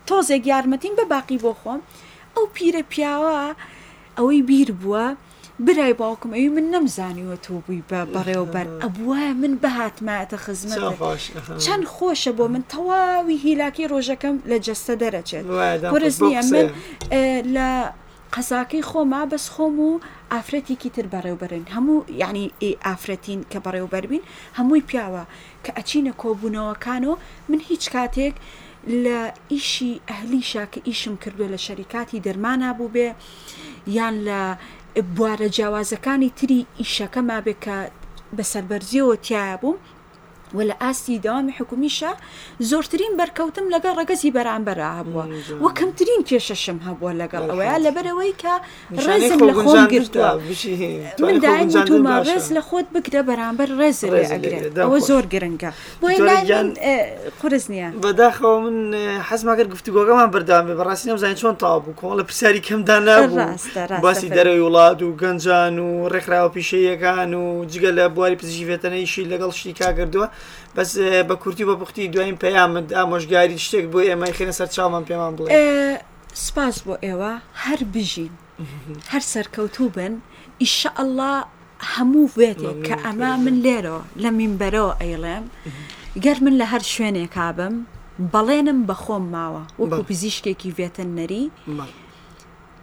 تۆزێک 0.08 0.44
یارمەتین 0.52 0.94
بە 1.00 1.06
باقی 1.14 1.38
بۆ 1.44 1.52
خۆم 1.62 1.80
ئەو 2.36 2.46
پیرە 2.56 2.84
پیاوە 2.92 3.40
ئەوەی 4.18 4.42
بیر 4.50 4.70
بووە 4.82 5.06
برای 5.68 5.94
باوکم 5.94 6.32
ئەوی 6.34 6.50
من 6.56 6.68
نەمزانیوە 6.74 7.38
تۆ 7.46 7.52
بووی 7.66 7.84
بە 7.90 8.00
بەڕێوەبەر 8.14 8.68
ئەبووە 8.84 9.20
من 9.42 9.54
بەهاتماتە 9.64 10.38
خزمەت 10.46 10.80
چەند 11.66 11.84
خۆشە 11.96 12.32
بۆ 12.38 12.46
من 12.54 12.64
تەواوی 12.74 13.38
هیلاکی 13.46 13.88
ڕۆژەکەم 13.94 14.36
لە 14.50 14.58
جەستە 14.66 14.94
دەرەچێت 15.02 15.46
پرز 15.92 16.16
نییە 16.24 16.42
من 16.52 16.68
لە 17.56 17.70
قەساکەی 18.34 18.84
خۆما 18.90 19.22
بەس 19.32 19.46
خۆم 19.54 19.76
و 19.88 19.92
ئافرەتێکی 20.34 20.90
تر 20.96 21.06
بەڕێوبەرن 21.14 21.64
هەموو 21.76 22.00
یعنی 22.22 22.44
ئافرەتین 22.88 23.40
کە 23.52 23.60
بەڕێوبەربین 23.66 24.24
هەمووی 24.58 24.86
پیاوە 24.90 25.24
کە 25.64 25.72
ئەچینە 25.78 26.14
کۆبوونەوەکان 26.22 27.04
و 27.06 27.14
من 27.50 27.62
هیچ 27.70 27.84
کاتێک 27.96 28.36
لە 29.04 29.20
ئیشی 29.54 29.94
ئەهلیشا 30.10 30.64
کە 30.74 30.80
ئیشم 30.90 31.16
کردو 31.24 31.46
لە 31.54 31.60
شەریکاتی 31.66 32.24
دەرمانە 32.26 32.70
بوو 32.78 32.94
بێ 32.96 33.10
یان 33.98 34.16
لە 34.28 34.42
بوارە 35.16 35.48
جیاوازەکانی 35.56 36.32
تری 36.38 36.60
ئیشەکە 36.82 37.22
ما 37.30 37.40
بێ 37.46 37.54
کە 37.64 37.78
بەسەربەرزیەوە 38.38 39.16
تیاە 39.26 39.56
بووم 39.62 39.78
وە 40.58 40.64
لە 40.72 40.76
ئاستی 40.84 41.20
داوامی 41.26 41.54
حکومیشە 41.60 42.12
زۆرترین 42.72 43.12
بەرکەوتم 43.20 43.66
لەگەڵ 43.74 43.94
ڕگەزی 44.00 44.32
بەرامبەرە 44.38 44.88
هەبووە 45.00 45.24
وە 45.64 45.70
کەمترین 45.80 46.22
کێشەشم 46.30 46.78
هەبووە 46.88 47.12
لەگەڵ 47.22 47.44
ئەوەیە 47.52 47.78
لەبەرەوەی 47.86 48.34
کە 48.42 48.54
ڕێزم 49.08 49.40
لە 49.50 49.54
خۆم 49.64 49.86
گرتووە 49.94 50.32
مندایم 51.26 51.70
توما 51.90 52.16
ڕێز 52.30 52.46
لە 52.56 52.62
خۆت 52.68 52.88
بگرە 52.96 53.22
بەرامبەر 53.30 53.70
ڕێز 53.80 53.98
ئەگرێت 54.06 54.66
ئەوە 54.86 55.00
زۆر 55.10 55.24
گرنگە 55.34 55.72
قرس 57.42 57.66
نییە 57.72 57.90
بەداخەوە 58.04 58.54
من 58.66 58.78
حەزماگەر 59.30 59.68
گفتوگۆگەمان 59.74 60.30
بەردامی 60.36 60.74
بەڕاستی 60.80 61.06
نەمزانین 61.10 61.38
چۆن 61.42 61.56
تاوا 61.62 61.80
بوو 61.84 61.96
کۆڵ 62.00 62.14
لە 62.20 62.24
پرسیاری 62.28 62.62
کەمدا 62.68 62.98
نبوو 63.08 63.38
باسی 64.06 64.30
دەرەوەی 64.38 64.62
وڵات 64.66 65.00
و 65.04 65.18
گەنجان 65.22 65.76
و 65.86 65.90
ڕێکخراوە 66.14 66.50
پیشەیەکان 66.56 67.32
و 67.42 67.46
جگە 67.72 67.92
لە 67.98 68.06
بواری 68.16 68.36
پزیشی 68.40 68.66
فێتەنەیشی 68.70 69.30
لەگەڵ 69.32 69.52
شتی 69.60 69.74
کاگردووە 69.82 70.28
بەس 70.76 70.92
بە 71.30 71.36
کورتی 71.42 71.64
بە 71.70 71.76
بختی 71.82 72.08
دوایین 72.14 72.38
پەیامند 72.46 72.88
ئامۆژگاری 73.00 73.58
شتێک 73.66 73.86
بۆ 73.94 74.00
ئێمە 74.10 74.28
خێنە 74.38 74.54
سەر 74.60 74.68
چاومان 74.76 75.04
پێمان 75.10 75.32
بڵێ 75.38 75.50
سپاس 76.46 76.76
بۆ 76.86 76.94
ئێوە 77.06 77.34
هەر 77.64 77.80
بژین 77.94 78.34
هەر 79.12 79.24
سەرکەوتوو 79.34 79.90
بن 79.98 80.14
ئیشە 80.64 80.90
ئەله 81.00 81.32
هەموو 81.94 82.32
بێتێک 82.40 82.78
کە 82.88 82.96
ئەمە 83.06 83.32
من 83.46 83.56
لێرەوە 83.66 84.04
لە 84.24 84.30
مینبەرەوە 84.38 84.94
ئەیڵێم 85.02 85.46
گەر 86.24 86.38
من 86.46 86.56
لە 86.62 86.66
هەر 86.74 86.84
شوێنێک 86.94 87.30
کابم 87.38 87.76
بەڵێنم 88.34 88.80
بە 88.88 88.96
خۆم 89.04 89.26
ماوە 89.36 89.64
وەکو 89.82 90.04
پزیشکێکی 90.10 90.72
ڤێتەنەری 90.78 91.46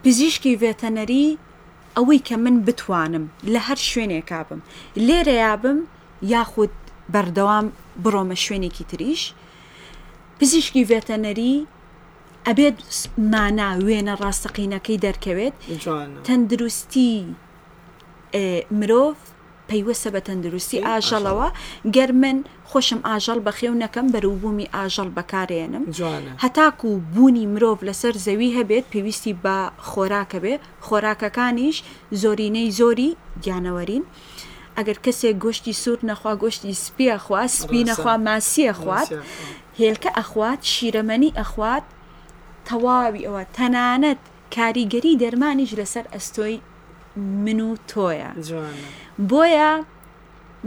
پزیشکی 0.04 0.54
ڤێتەنەری 0.62 1.26
ئەوەی 1.96 2.20
کە 2.28 2.36
من 2.44 2.56
بتوانم 2.66 3.24
لە 3.52 3.60
هەر 3.68 3.78
شوێنێک 3.90 4.24
کابم 4.32 4.60
لێرە 5.06 5.34
یابم 5.44 5.78
یاخود 6.34 6.72
بەردەوام 7.12 7.66
بڕۆمە 8.04 8.36
شوێنێکی 8.44 8.84
تریش 8.90 9.22
پزیشکی 10.40 10.82
ڤێتەنەری 10.90 11.54
ئەبێت 12.48 12.76
مانا 13.32 13.70
وێنە 13.86 14.14
ڕاستەقینەکەی 14.22 15.00
دەرکەوێت 15.06 15.54
تەندروستی 16.26 17.12
مرۆڤ 18.78 19.12
پەیوەسە 19.70 20.08
بە 20.14 20.20
تەندروستی 20.28 20.84
ئاژەڵەوە 20.88 21.48
گەر 21.96 22.10
من 22.22 22.36
خۆشم 22.70 23.00
ئاژەڵ 23.08 23.38
بەخێونەکەم 23.46 24.06
بەرووبوومی 24.14 24.70
ئاژەڵ 24.74 25.08
بەکارێنم 25.16 25.84
هەتاکو 26.44 26.86
و 26.94 26.98
بوونی 27.12 27.44
مرۆڤ 27.54 27.78
لەسەر 27.88 28.14
زەوی 28.26 28.54
هەبێت 28.58 28.84
پێویستی 28.92 29.34
بە 29.44 29.56
خۆراکە 29.90 30.38
بێ 30.44 30.54
خۆراکەکانیش 30.86 31.76
زۆرینەی 32.22 32.70
زۆری 32.78 33.10
گیانەوەرین. 33.44 34.04
ئەگەر 34.78 34.98
کەسێک 35.04 35.36
گۆشتی 35.44 35.74
سوور 35.82 36.00
نەخوا 36.10 36.32
گۆشتی 36.42 36.72
سپیە 36.84 37.16
خوا 37.24 37.42
سپی 37.58 37.82
نەخوا 37.90 38.14
ماسیە 38.26 38.72
خوات 38.80 39.08
هێلکە 39.80 40.10
ئەخوات 40.18 40.60
شیرەمەنی 40.72 41.36
ئەخوات 41.40 41.84
تەواوی 42.68 43.26
ئەوە 43.26 43.42
تەنانەت 43.56 44.20
کاریگەری 44.56 45.18
دەرمانیش 45.22 45.70
لەسەر 45.80 46.04
ئەستۆی 46.14 46.56
من 47.44 47.60
و 47.68 47.70
تۆیە 47.90 48.30
بۆیە 49.30 49.70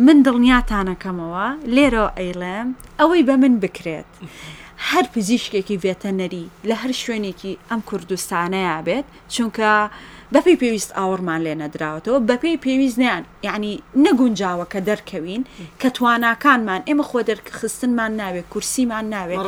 من 0.06 0.18
دڵنیاتانەکەمەوە 0.26 1.48
لێرە 1.76 2.06
ئەیڵێم 2.20 2.68
ئەوەی 3.00 3.26
بە 3.28 3.36
من 3.42 3.54
بکرێت 3.64 4.12
هەر 4.90 5.06
پزیشکێکی 5.14 5.82
ڤێتەنەری 5.84 6.46
لە 6.70 6.76
هەر 6.82 6.92
شوێنێکی 7.04 7.60
ئەم 7.70 7.82
کوردستانەیە 7.90 8.78
بێت 8.88 9.08
چونکە 9.34 9.72
بەپی 10.34 10.56
پێویست 10.62 10.92
ئاوەڕمان 10.98 11.42
لێ 11.46 11.54
نەدراوەتەوە 11.62 12.20
بەپی 12.30 12.58
پێویست 12.66 12.98
نیان 13.02 13.24
یعنی 13.48 13.74
نەگونجاوە 14.06 14.66
کە 14.74 14.80
دەرکەوین 14.88 15.44
کە 15.82 15.88
تواناکانمان 15.96 16.82
ئێمە 16.88 17.04
خۆ 17.10 17.20
دەرخستنمان 17.30 18.12
ناوێت 18.22 18.48
کورسیمان 18.54 19.06
ناوێت 19.14 19.40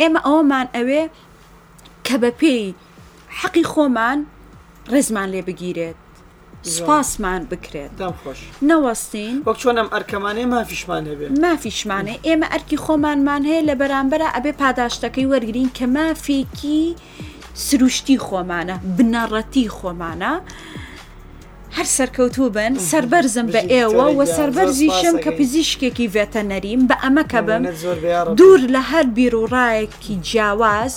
ئێمە 0.00 0.20
ئەومان 0.28 0.66
ئەوێ 0.76 1.02
کە 2.06 2.16
بەپی 2.22 2.58
حەقی 3.40 3.64
خۆمان 3.72 4.18
ڕێزمان 4.92 5.28
لێ 5.34 5.40
بگیرێت 5.48 5.98
سپاسمان 6.76 7.42
بکرێت 7.50 7.92
خۆش 8.22 8.40
نەوەستین 8.68 9.34
وەک 9.48 9.56
چۆنم 9.62 9.88
ئەرکەمانەیە 9.94 10.46
مافیشمان 10.54 11.02
هەبێت 11.10 11.30
مافیشمانە 11.44 12.14
ئێمە 12.26 12.46
ئەرکی 12.52 12.78
خۆمانمان 12.84 13.42
هەیە 13.50 13.62
لە 13.68 13.74
بەرامبەر 13.80 14.22
ئەبێ 14.34 14.52
پاداشتەکەی 14.62 15.26
وەرگین 15.30 15.68
کە 15.76 15.84
مافێکی 15.96 16.84
سروشتی 17.54 18.18
خۆمانە 18.18 18.76
بنەڕەتی 18.96 19.66
خۆمانە. 19.76 20.32
هەر 21.76 21.86
سەرکەوتو 21.96 22.46
بن 22.56 22.72
سربەرزم 22.90 23.46
بە 23.54 23.60
ئێوە 23.72 24.06
و 24.18 24.20
سربەرزیشم 24.36 25.16
کە 25.24 25.30
پزیشکێکی 25.38 26.08
ڤێتەنەریم 26.14 26.82
بە 26.88 26.94
ئەمە 27.02 27.24
کە 27.32 27.40
بم 27.46 27.62
دوور 28.38 28.60
لە 28.74 28.80
هەر 28.90 29.04
بیرروڕایەکی 29.16 30.14
جیاواز 30.28 30.94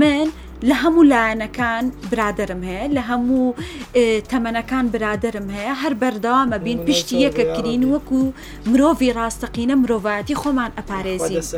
من 0.00 0.28
لهمو 0.62 1.02
هەموو 1.04 1.50
كان 1.52 1.90
برادرم 2.12 2.62
هەیە 2.62 2.94
لهمو 2.94 3.54
آه، 3.96 4.18
تمنا 4.20 4.60
كان 4.60 4.90
برادرم 4.90 5.48
هەیە 5.48 5.84
هەر 5.86 5.92
بەردەوامە 5.92 6.54
بین 6.56 6.84
پشتی 6.84 7.30
یەکە 7.30 7.58
کرین 7.60 7.96
وەکو 7.96 8.32
مرۆڤی 8.68 9.12
ڕاستەقینە 9.14 9.72
مرۆڤایەتی 9.74 10.34
خۆمان 10.36 10.70
ئەپارێزی 10.78 11.56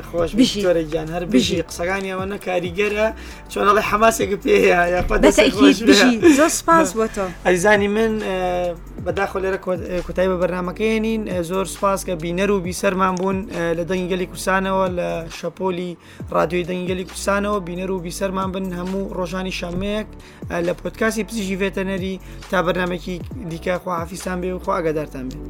بشي 1.33 1.63
قسەکانی 1.63 2.13
ئەوە 2.15 2.25
نەکاریگەرە 2.31 3.15
بشي 3.47 3.61
حماسێک 3.83 4.39
پێ 4.45 4.59
زۆر 6.37 6.49
سپاس 6.49 6.93
بۆ 6.95 7.07
تۆ 7.17 7.21
ئەیزانی 7.49 7.89
من 7.89 8.23
آه، 8.23 8.75
بەداخۆ 9.07 9.37
لێرە 9.39 9.69
آه، 9.69 10.03
کۆتایی 10.07 10.29
بە 10.29 10.39
بشي 10.43 11.43
زۆر 11.43 11.65
سپاس 11.65 12.05
کە 12.05 12.11
بینەر 12.23 12.51
و 12.51 12.63
بیسەرمان 12.73 13.15
بوون 13.21 13.47
لە 13.77 13.83
دەنگگەلی 13.91 14.27
کورسانەوە 14.35 14.89
لە 14.99 15.29
شەپۆلی 15.41 15.93
رادیۆی 16.31 16.65
دەنگگەلی 16.65 17.11
کورسانەوە 17.13 17.61
بینەر 17.69 17.91
و 17.91 17.99
بیسەرمان 18.03 18.49
بن 18.53 18.73
هەم 18.79 18.88
هەموو 18.89 19.15
ڕۆژانی 19.19 19.55
شەمەیەک 19.61 20.09
لە 20.67 20.73
پۆتکاسی 20.81 21.23
پزیژی 21.29 21.61
ڤێتەنەری 21.63 22.15
تا 22.51 22.59
بەرنمەکی 22.67 23.17
دیکە 23.51 23.75
خواحافیسان 23.83 24.37
بێ 24.43 24.51
و 24.53 24.63
خواگەدارتان 24.65 25.27
بێ. 25.31 25.41